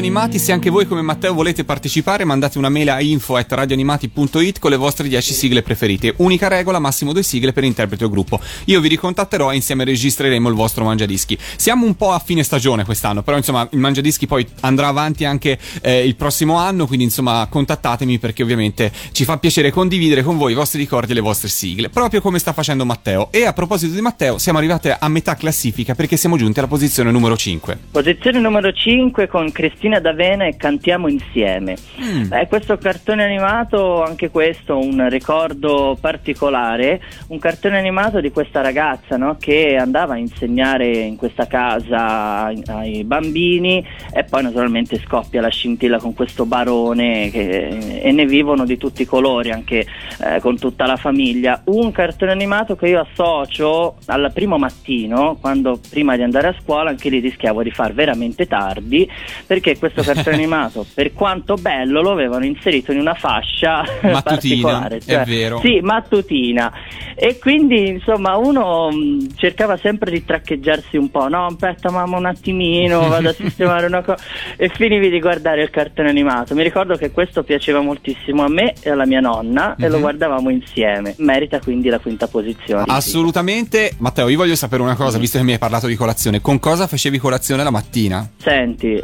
Animati. 0.00 0.38
Se 0.38 0.50
anche 0.50 0.70
voi 0.70 0.86
come 0.86 1.02
Matteo 1.02 1.34
volete 1.34 1.62
partecipare, 1.62 2.24
mandate 2.24 2.56
una 2.56 2.70
mail 2.70 2.88
a 2.88 3.02
info 3.02 3.36
at 3.36 3.52
radioanimati.it 3.52 4.58
con 4.58 4.70
le 4.70 4.76
vostre 4.78 5.06
10 5.06 5.34
sigle 5.34 5.60
preferite. 5.60 6.14
Unica 6.16 6.48
regola, 6.48 6.78
massimo 6.78 7.12
due 7.12 7.22
sigle 7.22 7.52
per 7.52 7.64
interprete 7.64 8.06
o 8.06 8.08
gruppo. 8.08 8.40
Io 8.64 8.80
vi 8.80 8.88
ricontatterò 8.88 9.52
e 9.52 9.56
insieme 9.56 9.84
registreremo 9.84 10.48
il 10.48 10.54
vostro 10.54 10.84
Mangiadischi. 10.84 11.36
Siamo 11.38 11.84
un 11.84 11.96
po' 11.96 12.12
a 12.12 12.18
fine 12.18 12.42
stagione 12.42 12.86
quest'anno, 12.86 13.22
però 13.22 13.36
insomma 13.36 13.68
il 13.72 13.78
Mangiadischi 13.78 14.26
poi 14.26 14.46
andrà 14.60 14.88
avanti 14.88 15.26
anche 15.26 15.58
eh, 15.82 16.06
il 16.06 16.16
prossimo 16.16 16.56
anno, 16.56 16.86
quindi 16.86 17.04
insomma 17.04 17.46
contattatemi 17.50 18.18
perché 18.18 18.42
ovviamente 18.42 18.90
ci 19.12 19.24
fa 19.24 19.36
piacere 19.36 19.70
condividere 19.70 20.22
con 20.22 20.38
voi 20.38 20.52
i 20.52 20.54
vostri 20.54 20.78
ricordi 20.78 21.12
e 21.12 21.14
le 21.14 21.20
vostre 21.20 21.48
sigle, 21.48 21.90
proprio 21.90 22.22
come 22.22 22.38
sta 22.38 22.54
facendo 22.54 22.86
Matteo. 22.86 23.28
E 23.32 23.44
a 23.44 23.52
proposito 23.52 23.92
di 23.94 24.00
Matteo, 24.00 24.38
siamo 24.38 24.56
arrivati 24.56 24.88
a 24.98 25.08
metà 25.08 25.34
classifica 25.34 25.94
perché 25.94 26.16
siamo 26.16 26.38
giunti 26.38 26.58
alla 26.58 26.68
posizione 26.68 27.10
numero 27.10 27.36
5. 27.36 27.78
Posizione 27.90 28.40
numero 28.40 28.72
5 28.72 29.28
con 29.28 29.52
Cristina 29.52 29.88
D'Avena 29.98 30.44
e 30.44 30.56
Cantiamo 30.56 31.08
insieme. 31.08 31.76
Mm. 32.00 32.32
Eh, 32.32 32.46
questo 32.46 32.78
cartone 32.78 33.24
animato, 33.24 34.02
anche 34.02 34.30
questo 34.30 34.78
un 34.78 35.08
ricordo 35.08 35.96
particolare, 36.00 37.00
un 37.28 37.38
cartone 37.38 37.78
animato 37.78 38.20
di 38.20 38.30
questa 38.30 38.60
ragazza 38.60 39.16
no, 39.16 39.36
che 39.38 39.76
andava 39.76 40.14
a 40.14 40.18
insegnare 40.18 40.86
in 40.86 41.16
questa 41.16 41.46
casa 41.46 42.44
ai, 42.44 42.62
ai 42.66 43.04
bambini 43.04 43.84
e 44.12 44.24
poi 44.24 44.42
naturalmente 44.42 44.98
scoppia 44.98 45.40
la 45.40 45.48
scintilla 45.48 45.98
con 45.98 46.14
questo 46.14 46.44
barone 46.44 47.30
che- 47.30 48.00
e 48.02 48.12
ne 48.12 48.26
vivono 48.26 48.64
di 48.64 48.76
tutti 48.76 49.02
i 49.02 49.06
colori, 49.06 49.50
anche 49.50 49.86
eh, 50.22 50.40
con 50.40 50.58
tutta 50.58 50.86
la 50.86 50.96
famiglia. 50.96 51.62
Un 51.64 51.90
cartone 51.92 52.32
animato 52.32 52.76
che 52.76 52.88
io 52.88 53.00
associo 53.00 53.96
al 54.06 54.30
primo 54.34 54.58
mattino, 54.58 55.36
quando 55.40 55.78
prima 55.90 56.16
di 56.16 56.22
andare 56.22 56.48
a 56.48 56.54
scuola 56.60 56.90
anche 56.90 57.08
lì 57.08 57.18
rischiavo 57.20 57.62
di 57.62 57.70
far 57.70 57.92
veramente 57.92 58.46
tardi, 58.46 59.08
perché 59.46 59.76
questo 59.80 60.02
cartone 60.02 60.36
animato, 60.36 60.86
per 60.94 61.12
quanto 61.12 61.54
bello, 61.56 62.00
lo 62.02 62.12
avevano 62.12 62.44
inserito 62.44 62.92
in 62.92 63.00
una 63.00 63.14
fascia 63.14 63.78
Mattutina, 64.02 64.20
particolare. 64.22 65.00
cioè 65.00 65.22
è 65.22 65.24
vero. 65.24 65.58
Sì, 65.60 65.80
mattutina. 65.82 66.72
E 67.16 67.38
quindi, 67.38 67.88
insomma, 67.88 68.36
uno 68.36 68.88
mh, 68.90 69.34
cercava 69.36 69.76
sempre 69.76 70.10
di 70.12 70.24
traccheggiarsi 70.24 70.96
un 70.96 71.10
po', 71.10 71.28
no? 71.28 71.46
Aspetta, 71.46 71.90
mamma, 71.90 72.16
un 72.18 72.26
attimino, 72.26 73.00
vado 73.08 73.30
a 73.30 73.32
sistemare 73.32 73.86
una 73.86 74.02
cosa. 74.02 74.22
E 74.56 74.68
finivi 74.68 75.10
di 75.10 75.18
guardare 75.20 75.62
il 75.62 75.70
cartone 75.70 76.08
animato. 76.08 76.54
Mi 76.54 76.62
ricordo 76.62 76.94
che 76.96 77.10
questo 77.10 77.42
piaceva 77.42 77.80
moltissimo 77.80 78.44
a 78.44 78.48
me 78.48 78.74
e 78.80 78.90
alla 78.90 79.06
mia 79.06 79.20
nonna 79.20 79.74
e 79.78 79.88
lo 79.88 79.96
Mhm. 79.96 80.00
guardavamo 80.02 80.50
insieme. 80.50 81.14
Merita 81.18 81.58
quindi 81.60 81.88
la 81.88 81.98
quinta 81.98 82.26
posizione. 82.28 82.84
Assolutamente. 82.86 83.92
Matteo, 83.98 84.28
io 84.28 84.36
voglio 84.36 84.54
sapere 84.54 84.82
una 84.82 84.94
cosa, 84.96 85.18
visto 85.18 85.38
che 85.38 85.44
mi 85.44 85.52
hai 85.52 85.58
parlato 85.58 85.86
di 85.86 85.94
colazione. 85.96 86.40
Con 86.40 86.58
cosa 86.58 86.86
facevi 86.86 87.18
colazione 87.18 87.62
la 87.62 87.70
mattina? 87.70 88.28
Senti, 88.38 88.98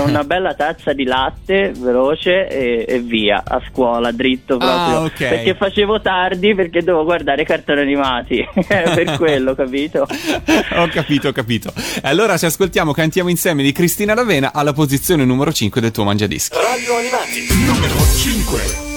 una 0.06 0.24
bella 0.24 0.54
tazza 0.54 0.92
di 0.92 1.04
latte 1.04 1.72
veloce 1.76 2.48
e, 2.48 2.84
e 2.88 2.98
via 3.00 3.42
a 3.46 3.60
scuola, 3.70 4.10
dritto 4.12 4.56
proprio. 4.56 4.76
Ah, 4.76 5.02
ok. 5.02 5.16
Perché 5.16 5.54
facevo 5.54 6.00
tardi 6.00 6.54
perché 6.54 6.80
dovevo 6.80 7.04
guardare 7.04 7.44
cartoni 7.44 7.80
animati. 7.80 8.46
per 8.66 9.16
quello, 9.16 9.54
capito? 9.54 10.06
ho 10.76 10.88
capito, 10.88 11.28
ho 11.28 11.32
capito. 11.32 11.72
Allora 12.02 12.36
ci 12.36 12.46
ascoltiamo, 12.46 12.92
cantiamo 12.92 13.28
insieme 13.28 13.62
di 13.62 13.72
Cristina 13.72 14.14
D'Avena 14.14 14.52
alla 14.52 14.72
posizione 14.72 15.24
numero 15.24 15.52
5 15.52 15.80
del 15.80 15.90
tuo 15.90 16.04
Mangiadischi. 16.04 16.56
Radio 16.56 16.96
Animati, 16.96 17.46
numero 17.66 17.94
5. 17.96 18.87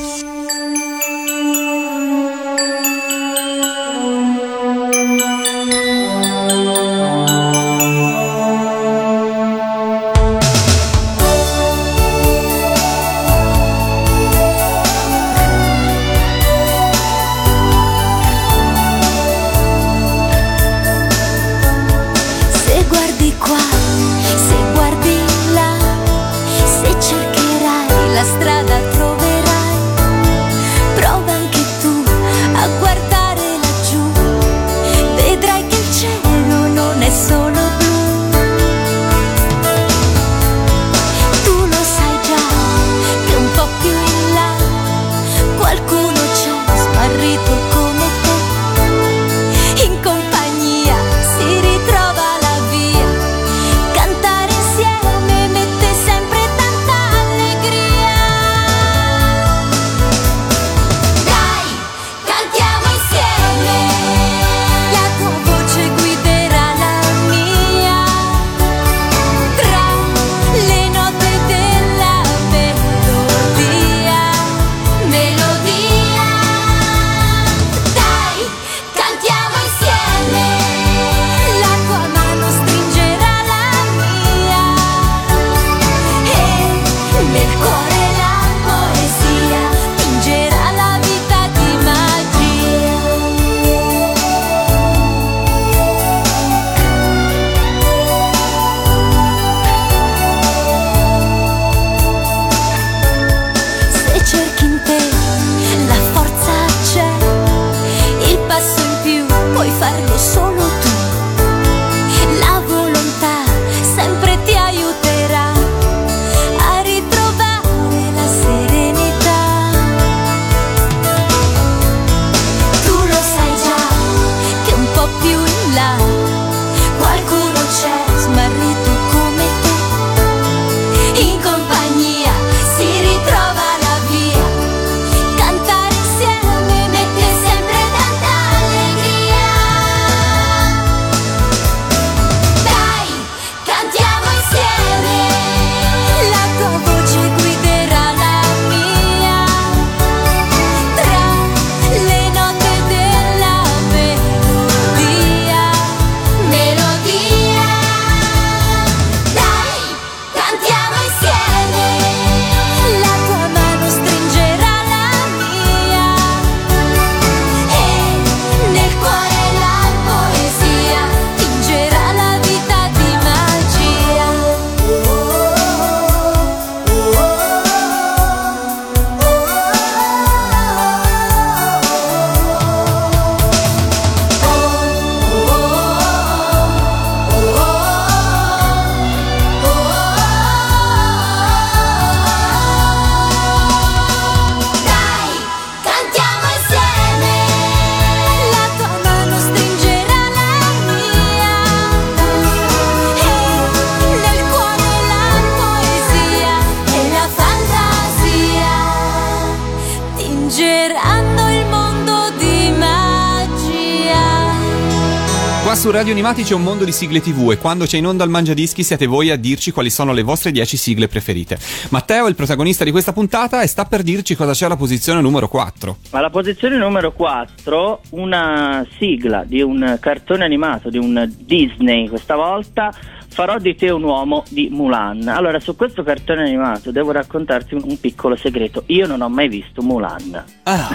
Animati 216.31 216.49
c'è 216.49 216.57
un 216.57 216.63
mondo 216.63 216.85
di 216.85 216.93
sigle 216.93 217.19
TV 217.19 217.51
e 217.51 217.57
quando 217.57 217.83
c'è 217.83 217.97
in 217.97 218.07
onda 218.07 218.23
il 218.23 218.29
Mangiadischi 218.29 218.83
siete 218.83 219.05
voi 219.05 219.29
a 219.31 219.35
dirci 219.35 219.71
quali 219.71 219.89
sono 219.89 220.13
le 220.13 220.21
vostre 220.21 220.51
10 220.51 220.77
sigle 220.77 221.09
preferite. 221.09 221.57
Matteo 221.89 222.25
è 222.25 222.29
il 222.29 222.35
protagonista 222.35 222.85
di 222.85 222.91
questa 222.91 223.11
puntata 223.11 223.61
e 223.61 223.67
sta 223.67 223.83
per 223.83 224.01
dirci 224.01 224.33
cosa 224.33 224.53
c'è 224.53 224.63
alla 224.63 224.77
posizione 224.77 225.19
numero 225.19 225.49
4. 225.49 225.97
Alla 226.11 226.29
posizione 226.29 226.77
numero 226.77 227.11
4, 227.11 228.03
una 228.11 228.87
sigla 228.97 229.43
di 229.45 229.61
un 229.61 229.97
cartone 229.99 230.45
animato, 230.45 230.89
di 230.89 230.97
un 230.97 231.29
Disney 231.37 232.07
questa 232.07 232.37
volta, 232.37 232.93
Farò 233.31 233.57
di 233.59 233.75
te 233.75 233.89
un 233.89 234.03
uomo 234.03 234.43
di 234.49 234.67
Mulan. 234.69 235.29
Allora, 235.29 235.59
su 235.61 235.77
questo 235.77 236.03
cartone 236.03 236.41
animato 236.41 236.91
devo 236.91 237.11
raccontarti 237.11 237.75
un, 237.75 237.97
piccolo 237.99 238.35
segreto. 238.35 238.83
Io 238.87 239.07
non 239.07 239.21
ho 239.21 239.29
mai 239.29 239.47
visto 239.47 239.81
Mulan. 239.81 240.43
Ah. 240.63 240.89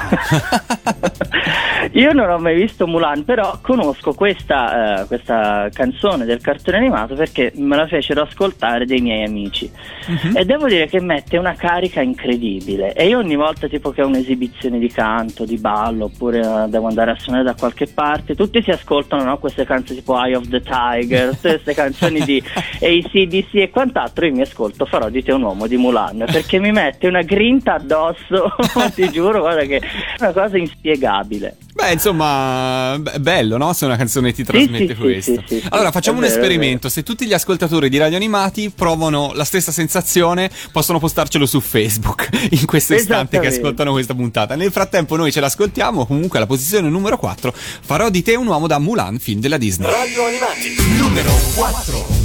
Io 1.92 2.12
non 2.12 2.28
ho 2.28 2.38
mai 2.38 2.54
visto 2.54 2.86
Mulan, 2.86 3.24
però 3.24 3.58
conosco 3.62 4.12
questa, 4.12 5.00
eh, 5.00 5.06
questa 5.06 5.68
canzone 5.72 6.26
del 6.26 6.40
cartone 6.42 6.76
animato 6.76 7.14
perché 7.14 7.52
me 7.56 7.76
la 7.76 7.86
fecero 7.86 8.22
ascoltare 8.22 8.84
dei 8.84 9.00
miei 9.00 9.24
amici. 9.24 9.70
Mhm. 10.06 10.36
E 10.36 10.44
devo 10.44 10.66
dire 10.66 10.88
che 10.88 11.00
mette 11.00 11.38
una 11.38 11.54
carica 11.54 12.02
incredibile. 12.02 12.92
E 12.92 13.08
io 13.08 13.18
ogni 13.18 13.36
volta, 13.36 13.66
tipo 13.66 13.92
che 13.92 14.02
ho 14.02 14.06
un'esibizione 14.06 14.78
di 14.78 14.90
canto, 14.90 15.46
di 15.46 15.56
ballo, 15.56 16.04
oppure 16.06 16.40
eh, 16.40 16.68
devo 16.68 16.88
andare 16.88 17.12
a 17.12 17.18
suonare 17.18 17.44
da 17.44 17.54
qualche 17.54 17.86
parte, 17.86 18.34
tutti 18.34 18.62
si 18.62 18.70
ascoltano 18.70 19.24
no? 19.24 19.38
queste 19.38 19.64
canzoni 19.64 20.00
tipo 20.00 20.22
Eye 20.22 20.36
of 20.36 20.48
the 20.48 20.60
Tiger, 20.60 21.30
tutte 21.30 21.48
queste 21.48 21.72
canzoni 21.80 22.24
ACDC 22.34 23.54
e 23.54 23.70
quant'altro. 23.70 24.26
Io 24.26 24.32
mi 24.32 24.42
ascolto, 24.42 24.84
farò 24.84 25.08
di 25.08 25.22
te 25.22 25.32
un 25.32 25.42
uomo 25.42 25.66
di 25.66 25.76
Mulan 25.76 26.24
perché 26.30 26.58
mi 26.58 26.72
mette 26.72 27.06
una 27.06 27.22
grinta 27.22 27.74
addosso. 27.74 28.54
ti 28.94 29.08
giuro, 29.10 29.40
guarda 29.40 29.62
che 29.62 29.76
è 29.78 29.82
una 30.20 30.32
cosa 30.32 30.56
inspiegabile. 30.58 31.56
Beh, 31.76 31.92
insomma, 31.92 32.98
bello, 33.20 33.58
no? 33.58 33.74
Se 33.74 33.84
una 33.84 33.96
canzone 33.96 34.32
ti 34.32 34.42
trasmette 34.42 34.86
sì, 34.86 34.94
sì, 34.94 35.00
questo. 35.00 35.44
sì, 35.46 35.60
sì, 35.60 35.66
allora, 35.68 35.90
facciamo 35.90 36.16
un 36.16 36.22
vero, 36.22 36.34
esperimento. 36.34 36.88
Se 36.88 37.02
tutti 37.02 37.26
gli 37.26 37.34
ascoltatori 37.34 37.90
di 37.90 37.98
Radio 37.98 38.16
Animati 38.16 38.70
provano 38.70 39.32
la 39.34 39.44
stessa 39.44 39.70
sensazione, 39.72 40.50
possono 40.72 40.98
postarcelo 40.98 41.44
su 41.44 41.60
Facebook 41.60 42.28
in 42.50 42.64
questo 42.64 42.94
istante 42.94 43.38
che 43.40 43.48
ascoltano 43.48 43.92
questa 43.92 44.14
puntata. 44.14 44.56
Nel 44.56 44.72
frattempo 44.72 45.16
noi 45.16 45.30
ce 45.30 45.40
l'ascoltiamo, 45.40 46.06
comunque 46.06 46.38
alla 46.38 46.46
posizione 46.46 46.88
numero 46.88 47.18
4 47.18 47.52
farò 47.52 48.08
di 48.08 48.22
te 48.22 48.34
un 48.36 48.46
uomo 48.46 48.66
da 48.66 48.78
Mulan, 48.78 49.18
film 49.18 49.40
della 49.40 49.58
Disney. 49.58 49.90
Radio 49.90 50.24
Animati, 50.24 50.74
numero 50.98 51.32
4. 51.56 52.15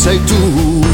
Sei 0.00 0.18
tu. 0.20 0.89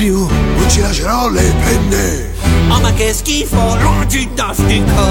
Più, 0.00 0.26
non 0.26 0.70
ci 0.70 0.80
lascerò 0.80 1.28
le 1.28 1.52
penne. 1.62 2.30
Oh 2.70 2.80
ma 2.80 2.90
che 2.94 3.12
schifo, 3.12 3.74
la 3.74 4.06
ginnastica! 4.06 5.04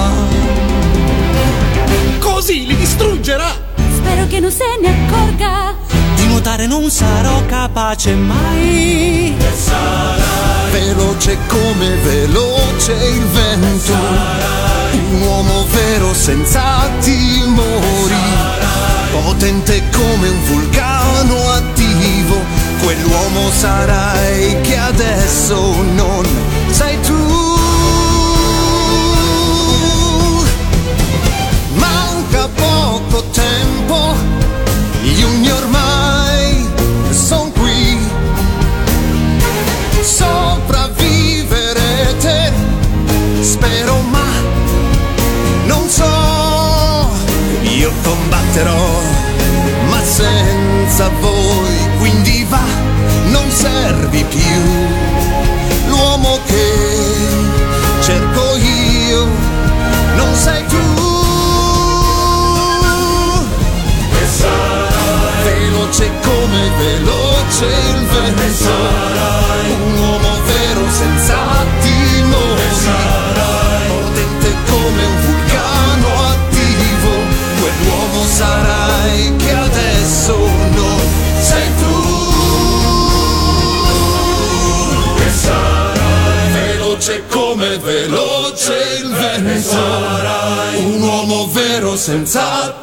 Così 2.18 2.66
li 2.66 2.76
distruggerà. 2.76 3.52
Spero 3.98 4.26
che 4.26 4.40
non 4.40 4.52
se 4.52 4.64
ne 4.82 4.90
accorga. 4.90 5.76
Di 6.16 6.26
nuotare 6.26 6.66
non 6.66 6.90
sarò 6.90 7.46
capace 7.46 8.16
mai. 8.16 9.36
Veloce 10.72 11.38
come 11.46 11.90
veloce 11.98 12.94
il 12.94 13.26
vento. 13.26 13.94
Un 15.12 15.22
uomo 15.22 15.66
vero 15.70 16.16
senza 16.16 16.90
timori. 17.00 18.16
Potente 19.12 19.84
come 19.92 20.30
un 20.30 20.44
vulcano. 20.46 21.39
Sarai 23.48 24.62
che 24.62 24.78
adesso 24.78 25.82
non 25.82 26.49
vero 92.10 92.26
senza 92.26 92.74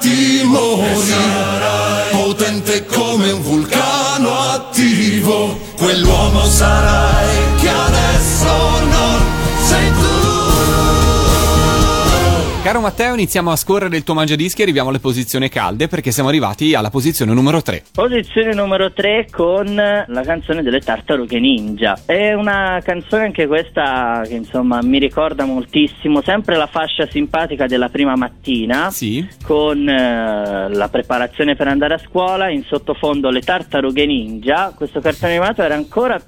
Matteo, 12.86 13.14
iniziamo 13.14 13.50
a 13.50 13.56
scorrere 13.56 13.96
il 13.96 14.04
tuo 14.04 14.14
mangiadischi 14.14 14.60
e 14.60 14.62
arriviamo 14.62 14.90
alle 14.90 15.00
posizioni 15.00 15.48
calde 15.48 15.88
perché 15.88 16.12
siamo 16.12 16.28
arrivati 16.28 16.72
alla 16.76 16.88
posizione 16.88 17.34
numero 17.34 17.60
3. 17.60 17.82
Posizione 17.90 18.54
numero 18.54 18.92
3 18.92 19.26
con 19.28 19.74
la 19.74 20.22
canzone 20.22 20.62
delle 20.62 20.78
tartarughe 20.78 21.40
ninja. 21.40 21.98
È 22.06 22.32
una 22.32 22.80
canzone 22.84 23.24
anche 23.24 23.48
questa 23.48 24.22
che 24.24 24.34
insomma 24.34 24.78
mi 24.82 25.00
ricorda 25.00 25.44
moltissimo, 25.44 26.22
sempre 26.22 26.54
la 26.54 26.68
fascia 26.68 27.08
simpatica 27.10 27.66
della 27.66 27.88
prima 27.88 28.14
mattina. 28.14 28.88
Sì? 28.92 29.26
Con 29.42 29.88
eh, 29.88 30.68
la 30.72 30.88
preparazione 30.88 31.56
per 31.56 31.66
andare 31.66 31.94
a 31.94 31.98
scuola, 31.98 32.50
in 32.50 32.62
sottofondo 32.62 33.30
le 33.30 33.40
tartarughe 33.40 34.06
ninja. 34.06 34.72
Questo 34.76 35.00
cartone 35.00 35.32
animato 35.32 35.60
era 35.60 35.74
ancora 35.74 36.22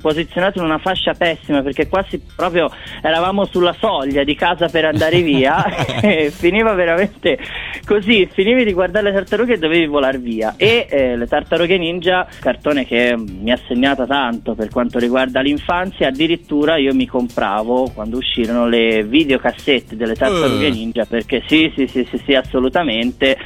posizionato 0.00 0.58
in 0.58 0.64
una 0.64 0.78
fascia 0.78 1.14
pessima 1.14 1.62
perché 1.62 1.88
quasi 1.88 2.20
proprio 2.34 2.70
eravamo 3.02 3.44
sulla 3.44 3.74
soglia 3.78 4.24
di 4.24 4.34
casa 4.34 4.68
per 4.68 4.84
andare 4.84 5.20
via 5.22 5.64
e 6.00 6.30
finiva 6.30 6.72
veramente 6.74 7.38
così, 7.84 8.28
finivi 8.30 8.64
di 8.64 8.72
guardare 8.72 9.10
le 9.10 9.12
tartarughe 9.14 9.54
e 9.54 9.58
dovevi 9.58 9.86
volare 9.86 10.18
via. 10.18 10.54
E 10.56 10.86
eh, 10.88 11.16
le 11.16 11.26
tartarughe 11.26 11.78
ninja, 11.78 12.26
cartone 12.40 12.84
che 12.84 13.14
mi 13.16 13.50
ha 13.50 13.58
segnato 13.66 14.06
tanto 14.06 14.54
per 14.54 14.68
quanto 14.68 14.98
riguarda 14.98 15.40
l'infanzia, 15.40 16.08
addirittura 16.08 16.76
io 16.76 16.94
mi 16.94 17.06
compravo 17.06 17.90
quando 17.94 18.18
uscirono 18.18 18.68
le 18.68 19.02
videocassette 19.04 19.96
delle 19.96 20.14
tartarughe 20.14 20.66
Eh. 20.66 20.70
ninja 20.70 21.04
perché 21.04 21.42
sì, 21.46 21.72
sì, 21.76 21.86
sì, 21.86 22.06
sì, 22.08 22.20
sì 22.24 22.34
assolutamente, 22.34 23.36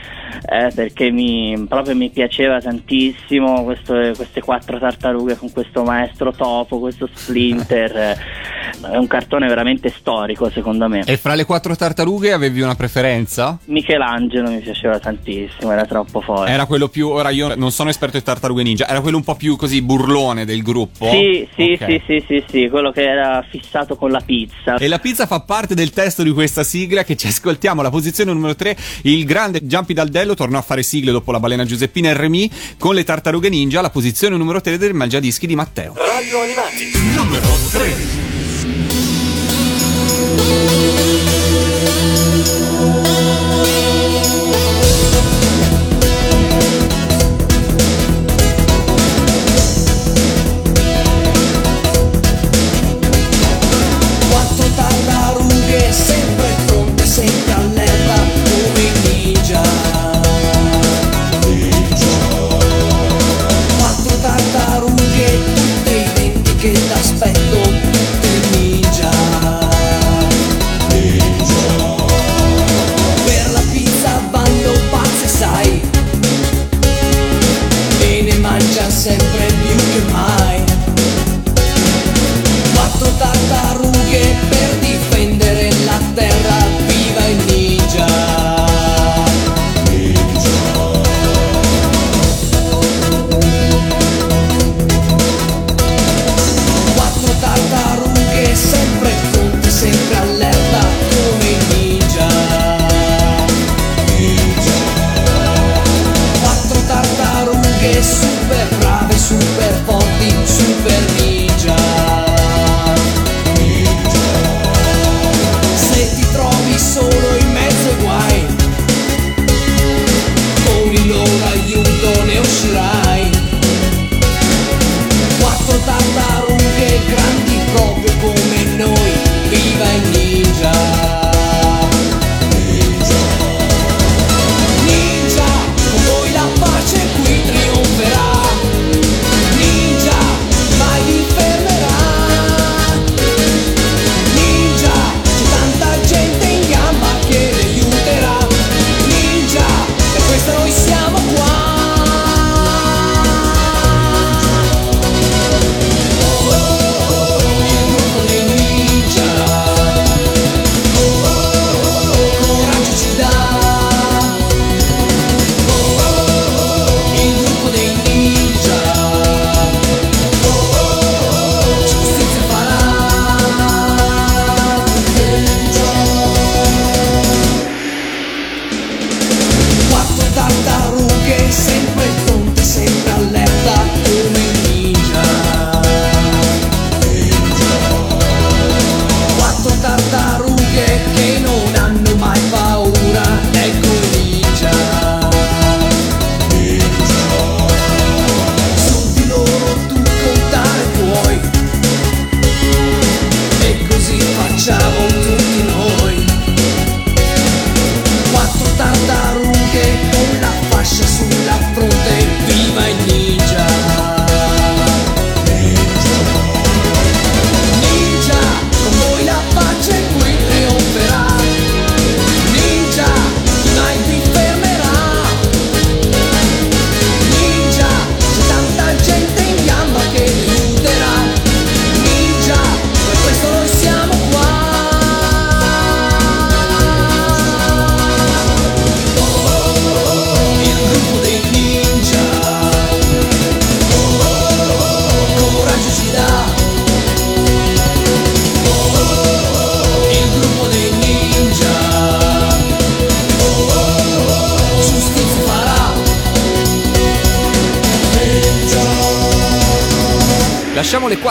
eh, 0.48 0.70
perché 0.74 1.10
mi, 1.10 1.64
proprio 1.68 1.94
mi 1.94 2.10
piaceva 2.10 2.60
tantissimo 2.60 3.64
questo- 3.64 4.12
queste 4.16 4.40
quattro 4.40 4.78
tartarughe 4.78 5.36
con 5.36 5.50
questo 5.52 5.82
maestro 5.82 6.23
topo, 6.32 6.78
questo 6.78 7.08
splinter, 7.12 7.96
eh, 7.96 8.16
è 8.92 8.96
un 8.96 9.06
cartone 9.06 9.46
veramente 9.48 9.92
storico 9.96 10.50
secondo 10.50 10.88
me. 10.88 11.02
E 11.06 11.16
fra 11.16 11.34
le 11.34 11.44
quattro 11.44 11.74
tartarughe 11.76 12.32
avevi 12.32 12.60
una 12.60 12.74
preferenza? 12.74 13.58
Michelangelo 13.66 14.50
mi 14.50 14.58
piaceva 14.60 14.98
tantissimo, 14.98 15.70
era 15.72 15.84
troppo 15.86 16.20
forte. 16.20 16.50
Era 16.50 16.66
quello 16.66 16.88
più. 16.88 17.08
Ora 17.08 17.30
io 17.30 17.54
non 17.54 17.70
sono 17.70 17.90
esperto 17.90 18.16
di 18.18 18.24
tartarughe 18.24 18.62
ninja, 18.62 18.88
era 18.88 19.00
quello 19.00 19.16
un 19.16 19.24
po' 19.24 19.34
più 19.34 19.56
così 19.56 19.82
burlone 19.82 20.44
del 20.44 20.62
gruppo? 20.62 21.10
Sì, 21.10 21.46
sì, 21.54 21.78
Ok. 21.80 21.84
sì, 21.86 22.02
sì, 22.06 22.24
sì, 22.26 22.44
sì, 22.48 22.68
quello 22.68 22.90
che 22.90 23.02
era 23.02 23.44
fissato 23.48 23.96
con 23.96 24.10
la 24.10 24.20
pizza. 24.20 24.76
E 24.76 24.88
la 24.88 24.98
pizza 24.98 25.26
fa 25.26 25.40
parte 25.40 25.74
del 25.74 25.90
testo 25.90 26.22
di 26.22 26.30
questa 26.32 26.62
sigla 26.64 27.04
che 27.04 27.16
ci 27.16 27.26
ascoltiamo. 27.26 27.82
La 27.82 27.90
posizione 27.90 28.32
numero 28.32 28.54
3, 28.54 28.76
il 29.02 29.24
grande 29.24 29.66
Giampi 29.66 29.94
Daldello 29.94 30.34
tornò 30.34 30.58
a 30.58 30.62
fare 30.62 30.82
sigle 30.82 31.12
dopo 31.12 31.32
la 31.32 31.40
balena 31.40 31.64
Giuseppina 31.64 32.12
Remy 32.12 32.50
con 32.78 32.94
le 32.94 33.04
tartarughe 33.04 33.48
ninja. 33.48 33.80
La 33.80 33.90
posizione 33.90 34.36
numero 34.36 34.60
3 34.60 34.78
del 34.78 34.94
Mangiadischi 34.94 35.46
di 35.46 35.54
Matteo. 35.54 35.94
Radio 36.06 36.42
Animati, 36.42 36.90
numero 37.16 37.46
3. 37.70 38.33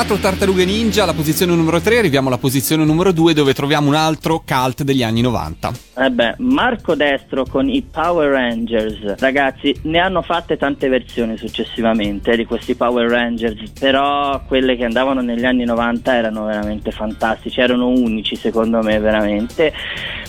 4 0.04 0.18
Tartarughe 0.18 0.66
Ninja, 0.66 1.04
alla 1.04 1.14
posizione 1.14 1.56
numero 1.56 1.80
3, 1.80 2.00
arriviamo 2.00 2.28
alla 2.28 2.38
posizione 2.38 2.84
numero 2.84 3.14
2 3.14 3.34
dove 3.34 3.54
troviamo 3.54 3.88
un 3.88 3.96
altro 3.96 4.44
cult 4.46 4.84
degli 4.84 5.02
anni 5.02 5.22
90. 5.22 5.72
Eh 5.96 6.10
beh, 6.10 6.36
Marco 6.40 6.94
Destro 6.94 7.46
con 7.46 7.70
i 7.70 7.82
Power 7.84 8.30
Rangers. 8.30 9.18
Ragazzi, 9.20 9.74
ne 9.84 10.00
hanno 10.00 10.22
fatte 10.22 10.58
tante 10.58 10.90
versioni 10.90 11.38
successivamente 11.38 12.36
di 12.36 12.44
questi 12.44 12.76
Power 12.76 13.08
Rangers, 13.10 13.72
però 13.80 14.42
quelle 14.46 14.76
che 14.76 14.84
andavano 14.84 15.22
negli 15.22 15.46
anni 15.46 15.64
90 15.64 16.14
erano 16.14 16.46
veramente 16.46 16.92
fantastici, 16.92 17.62
erano 17.62 17.88
unici 17.88 18.36
secondo 18.36 18.82
me 18.82 19.00
veramente. 19.00 19.72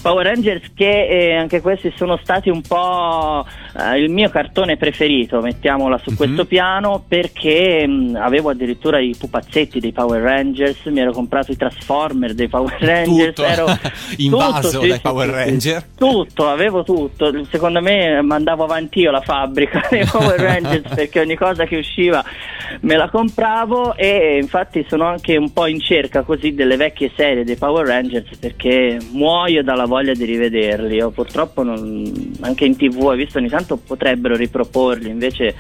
Power 0.00 0.26
Rangers 0.26 0.70
che 0.74 1.08
eh, 1.08 1.34
anche 1.34 1.62
questi 1.62 1.92
sono 1.96 2.18
stati 2.22 2.50
un 2.50 2.60
po' 2.60 3.46
eh, 3.76 3.98
il 3.98 4.10
mio 4.10 4.28
cartone 4.28 4.76
preferito, 4.76 5.40
mettiamola 5.40 5.96
su 5.96 6.10
mm-hmm. 6.10 6.16
questo 6.16 6.44
piano, 6.44 7.02
perché 7.08 7.86
mh, 7.86 8.18
avevo 8.20 8.50
addirittura 8.50 8.98
i 8.98 9.14
pupazzetti 9.18 9.62
dei 9.68 9.92
Power 9.92 10.20
Rangers, 10.20 10.84
mi 10.86 11.00
ero 11.00 11.12
comprato 11.12 11.52
i 11.52 11.56
Transformer 11.56 12.34
dei 12.34 12.48
Power 12.48 12.76
Rangers, 12.80 13.34
Tutto 13.34 13.44
ero 13.44 13.78
invaso 14.16 14.70
tutto, 14.70 14.86
dai 14.86 14.96
sì, 14.96 15.00
Power 15.00 15.28
sì. 15.28 15.34
Ranger. 15.34 15.86
Tutto, 15.96 16.48
avevo 16.48 16.82
tutto. 16.82 17.44
Secondo 17.50 17.80
me 17.80 18.20
mandavo 18.22 18.64
avanti 18.64 19.00
io 19.00 19.10
la 19.10 19.20
fabbrica 19.20 19.86
dei 19.90 20.04
Power 20.04 20.40
Rangers 20.40 20.94
perché 20.94 21.20
ogni 21.20 21.36
cosa 21.36 21.64
che 21.64 21.76
usciva 21.76 22.24
me 22.80 22.96
la 22.96 23.08
compravo 23.08 23.94
e 23.96 24.38
infatti 24.40 24.84
sono 24.88 25.04
anche 25.04 25.36
un 25.36 25.52
po' 25.52 25.66
in 25.66 25.80
cerca 25.80 26.22
così 26.22 26.54
delle 26.54 26.76
vecchie 26.76 27.12
serie 27.14 27.44
dei 27.44 27.56
Power 27.56 27.86
Rangers 27.86 28.36
perché 28.38 28.98
muoio 29.12 29.62
dalla 29.62 29.84
voglia 29.86 30.12
di 30.12 30.24
rivederli. 30.24 30.96
Io 30.96 31.10
purtroppo 31.10 31.62
non- 31.62 32.32
anche 32.40 32.64
in 32.64 32.76
tv 32.76 33.02
ho 33.04 33.14
visto 33.14 33.38
ogni 33.38 33.48
tanto 33.48 33.76
potrebbero 33.76 34.34
riproporli, 34.34 35.08
invece 35.08 35.54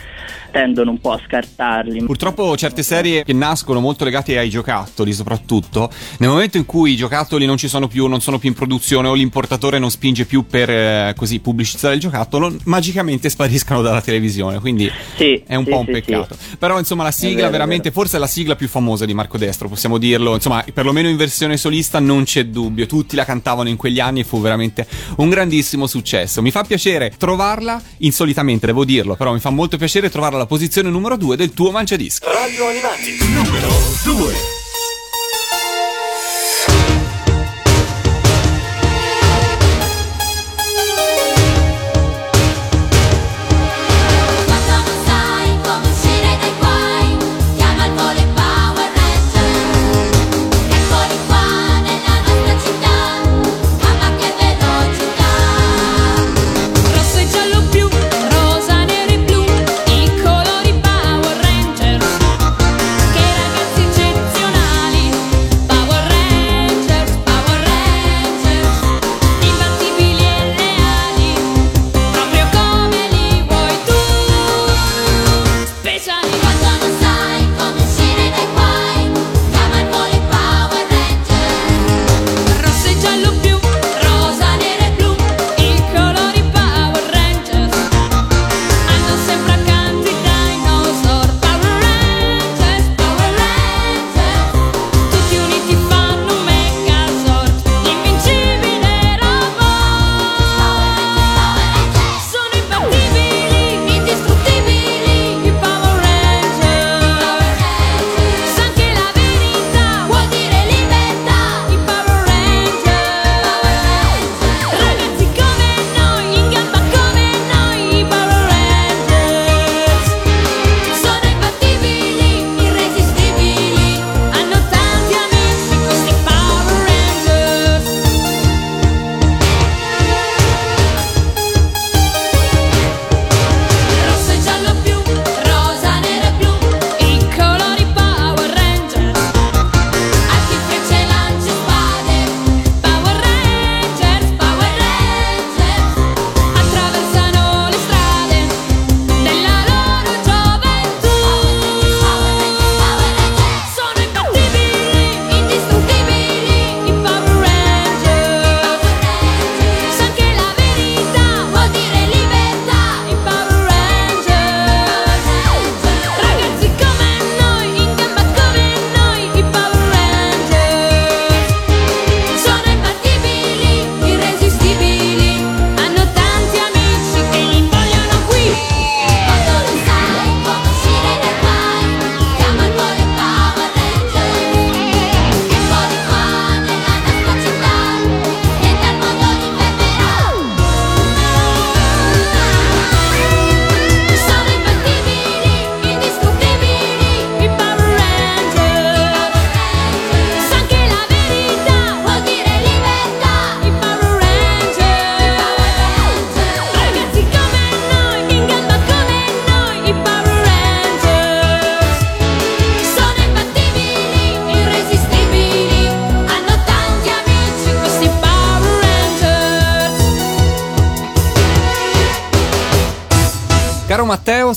tendono 0.50 0.90
un 0.90 1.00
po' 1.00 1.12
a 1.12 1.20
scartarli. 1.24 2.04
Purtroppo 2.04 2.56
certe 2.56 2.82
serie 2.82 3.24
che 3.24 3.32
nascono 3.32 3.80
molto 3.80 3.93
legate 4.02 4.36
ai 4.38 4.50
giocattoli, 4.50 5.12
soprattutto, 5.12 5.88
nel 6.18 6.28
momento 6.30 6.56
in 6.56 6.64
cui 6.66 6.92
i 6.92 6.96
giocattoli 6.96 7.46
non 7.46 7.56
ci 7.56 7.68
sono 7.68 7.86
più, 7.86 8.06
non 8.08 8.20
sono 8.20 8.38
più 8.40 8.48
in 8.48 8.54
produzione 8.56 9.06
o 9.06 9.14
l'importatore 9.14 9.78
non 9.78 9.90
spinge 9.90 10.24
più 10.24 10.46
per 10.46 10.68
eh, 10.70 11.14
così 11.16 11.38
pubblicizzare 11.38 11.94
il 11.94 12.00
giocattolo, 12.00 12.52
magicamente 12.64 13.28
spariscono 13.30 13.82
dalla 13.82 14.00
televisione, 14.00 14.58
quindi 14.58 14.90
Sì, 15.16 15.40
è 15.46 15.54
un 15.54 15.64
sì, 15.64 15.70
po' 15.70 15.78
un 15.78 15.84
sì, 15.86 15.92
peccato. 15.92 16.34
sì. 16.36 16.56
Però 16.56 16.78
insomma 16.78 17.04
la 17.04 17.12
sigla 17.12 17.34
vero, 17.36 17.48
è 17.48 17.50
veramente, 17.50 17.90
vero. 17.90 17.94
forse 18.00 18.16
è 18.16 18.18
la 18.20 18.26
sigla 18.26 18.56
più 18.56 18.66
famosa 18.68 19.04
di 19.04 19.14
Marco 19.14 19.38
Destro, 19.38 19.68
possiamo 19.68 19.98
dirlo, 19.98 20.34
insomma 20.34 20.64
perlomeno 20.72 21.08
in 21.08 21.16
versione 21.16 21.56
solista 21.56 22.00
non 22.00 22.24
c'è 22.24 22.46
dubbio, 22.46 22.86
tutti 22.86 23.14
la 23.14 23.24
cantavano 23.24 23.68
in 23.68 23.76
quegli 23.76 24.00
anni 24.00 24.20
e 24.20 24.24
fu 24.24 24.40
veramente 24.40 24.86
un 25.18 25.28
grandissimo 25.28 25.86
successo. 25.86 26.40
Mi 26.42 26.50
fa 26.50 26.62
piacere 26.64 27.12
trovarla 27.18 27.80
insolitamente, 27.98 28.66
devo 28.66 28.84
dirlo, 28.84 29.14
però 29.16 29.32
mi 29.32 29.40
fa 29.40 29.50
molto 29.50 29.76
piacere 29.76 30.08
trovarla 30.10 30.36
alla 30.36 30.46
posizione 30.46 30.88
numero 30.88 31.16
2 31.16 31.36
del 31.36 31.52
tuo 31.52 31.70
mangiadisco. 31.70 32.24
Radio 32.32 32.68
Animati, 32.68 33.16
numero 33.32 33.83
2. 33.84 33.94
Quando 34.06 34.63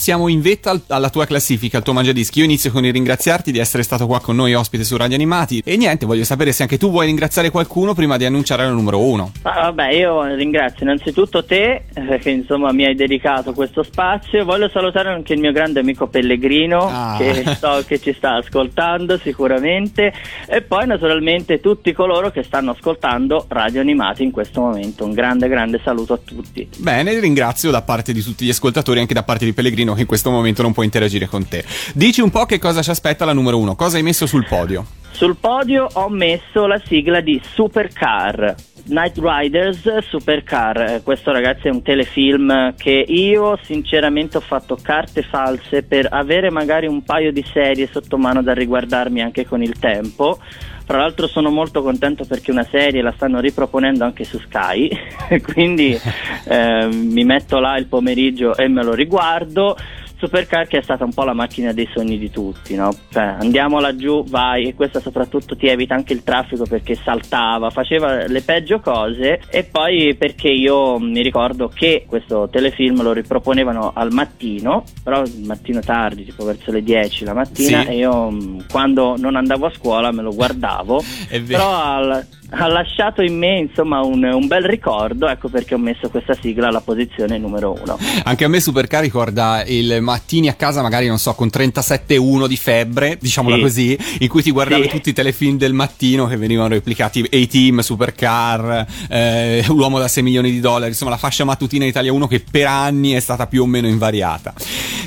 siamo 0.07 0.29
in 0.29 0.39
vetta 0.39 0.69
al- 0.69 0.83
alla 0.87 1.09
tua 1.09 1.25
classifica, 1.25 1.75
al 1.75 1.83
tuo 1.83 1.91
mangiadischi. 1.91 2.39
Io 2.39 2.45
inizio 2.45 2.71
con 2.71 2.85
il 2.85 2.93
ringraziarti 2.93 3.51
di 3.51 3.59
essere 3.59 3.83
stato 3.83 4.07
qua 4.07 4.21
con 4.21 4.37
noi 4.37 4.53
ospite 4.53 4.85
su 4.85 4.95
Radio 4.95 5.15
Animati. 5.15 5.61
E 5.65 5.75
niente, 5.75 6.05
voglio 6.05 6.23
sapere 6.23 6.53
se 6.53 6.61
anche 6.61 6.77
tu 6.77 6.89
vuoi 6.89 7.07
ringraziare 7.07 7.49
qualcuno 7.49 7.93
prima 7.93 8.15
di 8.15 8.23
annunciare 8.23 8.63
la 8.63 8.69
numero 8.71 9.01
uno. 9.01 9.33
Ah, 9.41 9.63
vabbè, 9.63 9.89
io 9.91 10.23
ringrazio 10.33 10.85
innanzitutto 10.85 11.43
te 11.43 11.83
eh, 11.93 12.19
che 12.19 12.29
insomma 12.29 12.71
mi 12.71 12.85
hai 12.85 12.95
dedicato 12.95 13.51
questo 13.51 13.83
spazio. 13.83 14.45
Voglio 14.45 14.69
salutare 14.69 15.09
anche 15.09 15.33
il 15.33 15.41
mio 15.41 15.51
grande 15.51 15.81
amico 15.81 16.07
Pellegrino 16.07 16.87
Ah. 16.89 17.15
che 17.17 17.43
so 17.59 17.83
che 17.85 17.99
ci 17.99 18.13
sta 18.13 18.35
ascoltando 18.37 19.17
sicuramente 19.17 20.13
e 20.47 20.61
poi 20.61 20.87
naturalmente 20.87 21.59
tutti 21.59 21.91
coloro 21.91 22.31
che 22.31 22.43
stanno 22.43 22.71
ascoltando 22.71 23.43
Radio 23.49 23.81
Animati 23.81 24.23
in 24.23 24.31
questo 24.31 24.61
momento. 24.61 25.03
Un 25.03 25.11
grande 25.11 25.49
grande 25.49 25.81
saluto 25.83 26.13
a 26.13 26.19
tutti. 26.23 26.65
Bene, 26.77 27.19
ringrazio 27.19 27.71
da 27.71 27.81
parte 27.81 28.13
di 28.13 28.21
tutti 28.21 28.45
gli 28.45 28.49
ascoltatori, 28.51 29.01
anche 29.01 29.13
da 29.13 29.23
parte 29.23 29.43
di 29.43 29.51
Pellegrino 29.51 29.95
che 29.97 30.03
in 30.03 30.07
questo 30.07 30.31
momento 30.31 30.61
non 30.61 30.71
può 30.71 30.83
interagire 30.83 31.27
con 31.27 31.47
te. 31.47 31.65
Dici 31.93 32.21
un 32.21 32.29
po' 32.29 32.45
che 32.45 32.59
cosa 32.59 32.81
ci 32.81 32.89
aspetta 32.89 33.25
la 33.25 33.33
numero 33.33 33.57
uno, 33.57 33.75
cosa 33.75 33.97
hai 33.97 34.03
messo 34.03 34.25
sul 34.25 34.45
podio? 34.45 34.85
Sul 35.11 35.35
podio 35.35 35.89
ho 35.91 36.09
messo 36.09 36.67
la 36.67 36.79
sigla 36.85 37.21
di 37.21 37.41
Supercar. 37.53 38.55
Night 38.87 39.17
Riders 39.17 39.97
Supercar, 39.99 40.81
Eh, 40.81 41.01
questo 41.03 41.31
ragazzi 41.31 41.67
è 41.67 41.71
un 41.71 41.81
telefilm 41.81 42.73
che 42.75 43.03
io 43.07 43.57
sinceramente 43.61 44.37
ho 44.37 44.41
fatto 44.41 44.77
carte 44.81 45.23
false 45.23 45.83
per 45.83 46.07
avere 46.09 46.49
magari 46.49 46.87
un 46.87 47.03
paio 47.03 47.31
di 47.31 47.43
serie 47.51 47.87
sotto 47.91 48.17
mano 48.17 48.41
da 48.41 48.53
riguardarmi 48.53 49.21
anche 49.21 49.45
con 49.45 49.61
il 49.61 49.77
tempo. 49.79 50.39
Tra 50.85 50.99
l'altro 50.99 51.27
sono 51.27 51.49
molto 51.49 51.81
contento 51.81 52.23
perché 52.25 52.51
una 52.51 52.63
serie 52.63 53.01
la 53.01 53.11
stanno 53.11 53.41
riproponendo 53.41 54.05
anche 54.05 54.23
su 54.23 54.39
Sky, 54.39 54.89
quindi 55.51 55.93
eh, 56.47 56.87
mi 56.87 57.25
metto 57.25 57.59
là 57.59 57.77
il 57.77 57.87
pomeriggio 57.87 58.55
e 58.55 58.69
me 58.69 58.83
lo 58.83 58.93
riguardo. 58.93 59.75
Supercar 60.17 60.67
che 60.67 60.79
è 60.79 60.81
stata 60.81 61.03
un 61.03 61.13
po' 61.13 61.23
la 61.23 61.33
macchina 61.33 61.71
dei 61.73 61.87
sogni 61.93 62.17
di 62.17 62.31
tutti, 62.31 62.73
no? 62.75 62.89
Cioè, 63.11 63.35
andiamo 63.39 63.79
laggiù, 63.79 64.23
vai, 64.25 64.67
e 64.67 64.73
questa 64.73 64.99
soprattutto 64.99 65.55
ti 65.55 65.67
evita 65.67 65.93
anche 65.93 66.13
il 66.13 66.23
traffico 66.23 66.63
perché 66.65 66.95
saltava, 66.95 67.69
faceva 67.69 68.25
le 68.27 68.41
peggio 68.41 68.79
cose 68.79 69.39
e 69.49 69.63
poi 69.63 70.15
perché 70.15 70.49
io 70.49 70.97
mi 70.99 71.21
ricordo 71.21 71.69
che 71.73 72.05
questo 72.07 72.49
telefilm 72.49 73.01
lo 73.03 73.13
riproponevano 73.13 73.91
al 73.93 74.11
mattino, 74.11 74.83
però 75.03 75.21
il 75.21 75.43
mattino 75.45 75.81
tardi, 75.81 76.25
tipo 76.25 76.45
verso 76.45 76.71
le 76.71 76.81
10 76.81 77.23
la 77.23 77.33
mattina 77.33 77.81
Sì. 77.83 77.87
e 77.89 77.95
io 77.97 78.29
mh, 78.31 78.65
quando 78.71 79.15
non 79.17 79.35
andavo 79.35 79.67
a 79.67 79.71
scuola 79.71 80.11
me 80.11 80.23
lo 80.23 80.33
guardavo, 80.33 81.03
però 81.45 81.69
al- 81.83 82.25
ha 82.49 82.67
lasciato 82.67 83.21
in 83.21 83.37
me 83.37 83.57
insomma 83.59 84.01
un, 84.01 84.23
un 84.23 84.47
bel 84.47 84.63
ricordo, 84.63 85.27
ecco 85.27 85.49
perché 85.49 85.73
ho 85.75 85.77
messo 85.77 86.09
questa 86.09 86.33
sigla 86.39 86.67
alla 86.67 86.81
posizione 86.81 87.37
numero 87.37 87.73
uno. 87.79 87.97
Anche 88.23 88.45
a 88.45 88.47
me 88.47 88.59
Supercar 88.61 89.01
ricorda 89.01 89.63
il 89.65 89.97
mattini 90.01 90.47
a 90.47 90.53
casa, 90.53 90.81
magari 90.81 91.07
non 91.07 91.19
so, 91.19 91.33
con 91.33 91.49
37,1 91.51 92.47
di 92.47 92.55
febbre, 92.57 93.17
diciamola 93.19 93.55
Sì. 93.57 93.61
così, 93.61 93.97
in 94.19 94.27
cui 94.29 94.41
ti 94.41 94.51
guardavi 94.51 94.83
Sì. 94.83 94.89
tutti 94.89 95.09
i 95.09 95.13
telefilm 95.13 95.57
del 95.57 95.73
mattino 95.73 96.25
che 96.27 96.37
venivano 96.37 96.69
replicati 96.69 97.19
A-Team, 97.21 97.79
Supercar, 97.79 98.85
eh, 99.09 99.63
L'uomo 99.67 99.99
da 99.99 100.07
6 100.07 100.23
milioni 100.23 100.49
di 100.51 100.59
dollari, 100.59 100.89
insomma 100.91 101.11
la 101.11 101.17
fascia 101.17 101.43
mattutina 101.43 101.85
Italia 101.85 102.13
1 102.13 102.27
che 102.27 102.43
per 102.49 102.65
anni 102.67 103.11
è 103.11 103.19
stata 103.19 103.47
più 103.47 103.63
o 103.63 103.65
meno 103.65 103.87
invariata. 103.87 104.53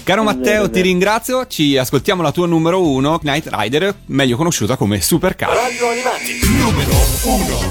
Caro 0.05 0.23
Matteo, 0.23 0.69
ti 0.71 0.81
ringrazio, 0.81 1.47
ci 1.47 1.77
ascoltiamo 1.77 2.23
la 2.23 2.33
tua 2.33 2.47
numero 2.47 2.83
1, 2.87 3.19
Knight 3.21 3.49
Rider, 3.51 3.95
meglio 4.07 4.37
conosciuta 4.37 4.77
come 4.77 5.01
Supercar. 5.01 5.49
Radio 5.51 5.89
Animati, 5.89 6.39
numero 6.59 6.93
uno. 7.31 7.71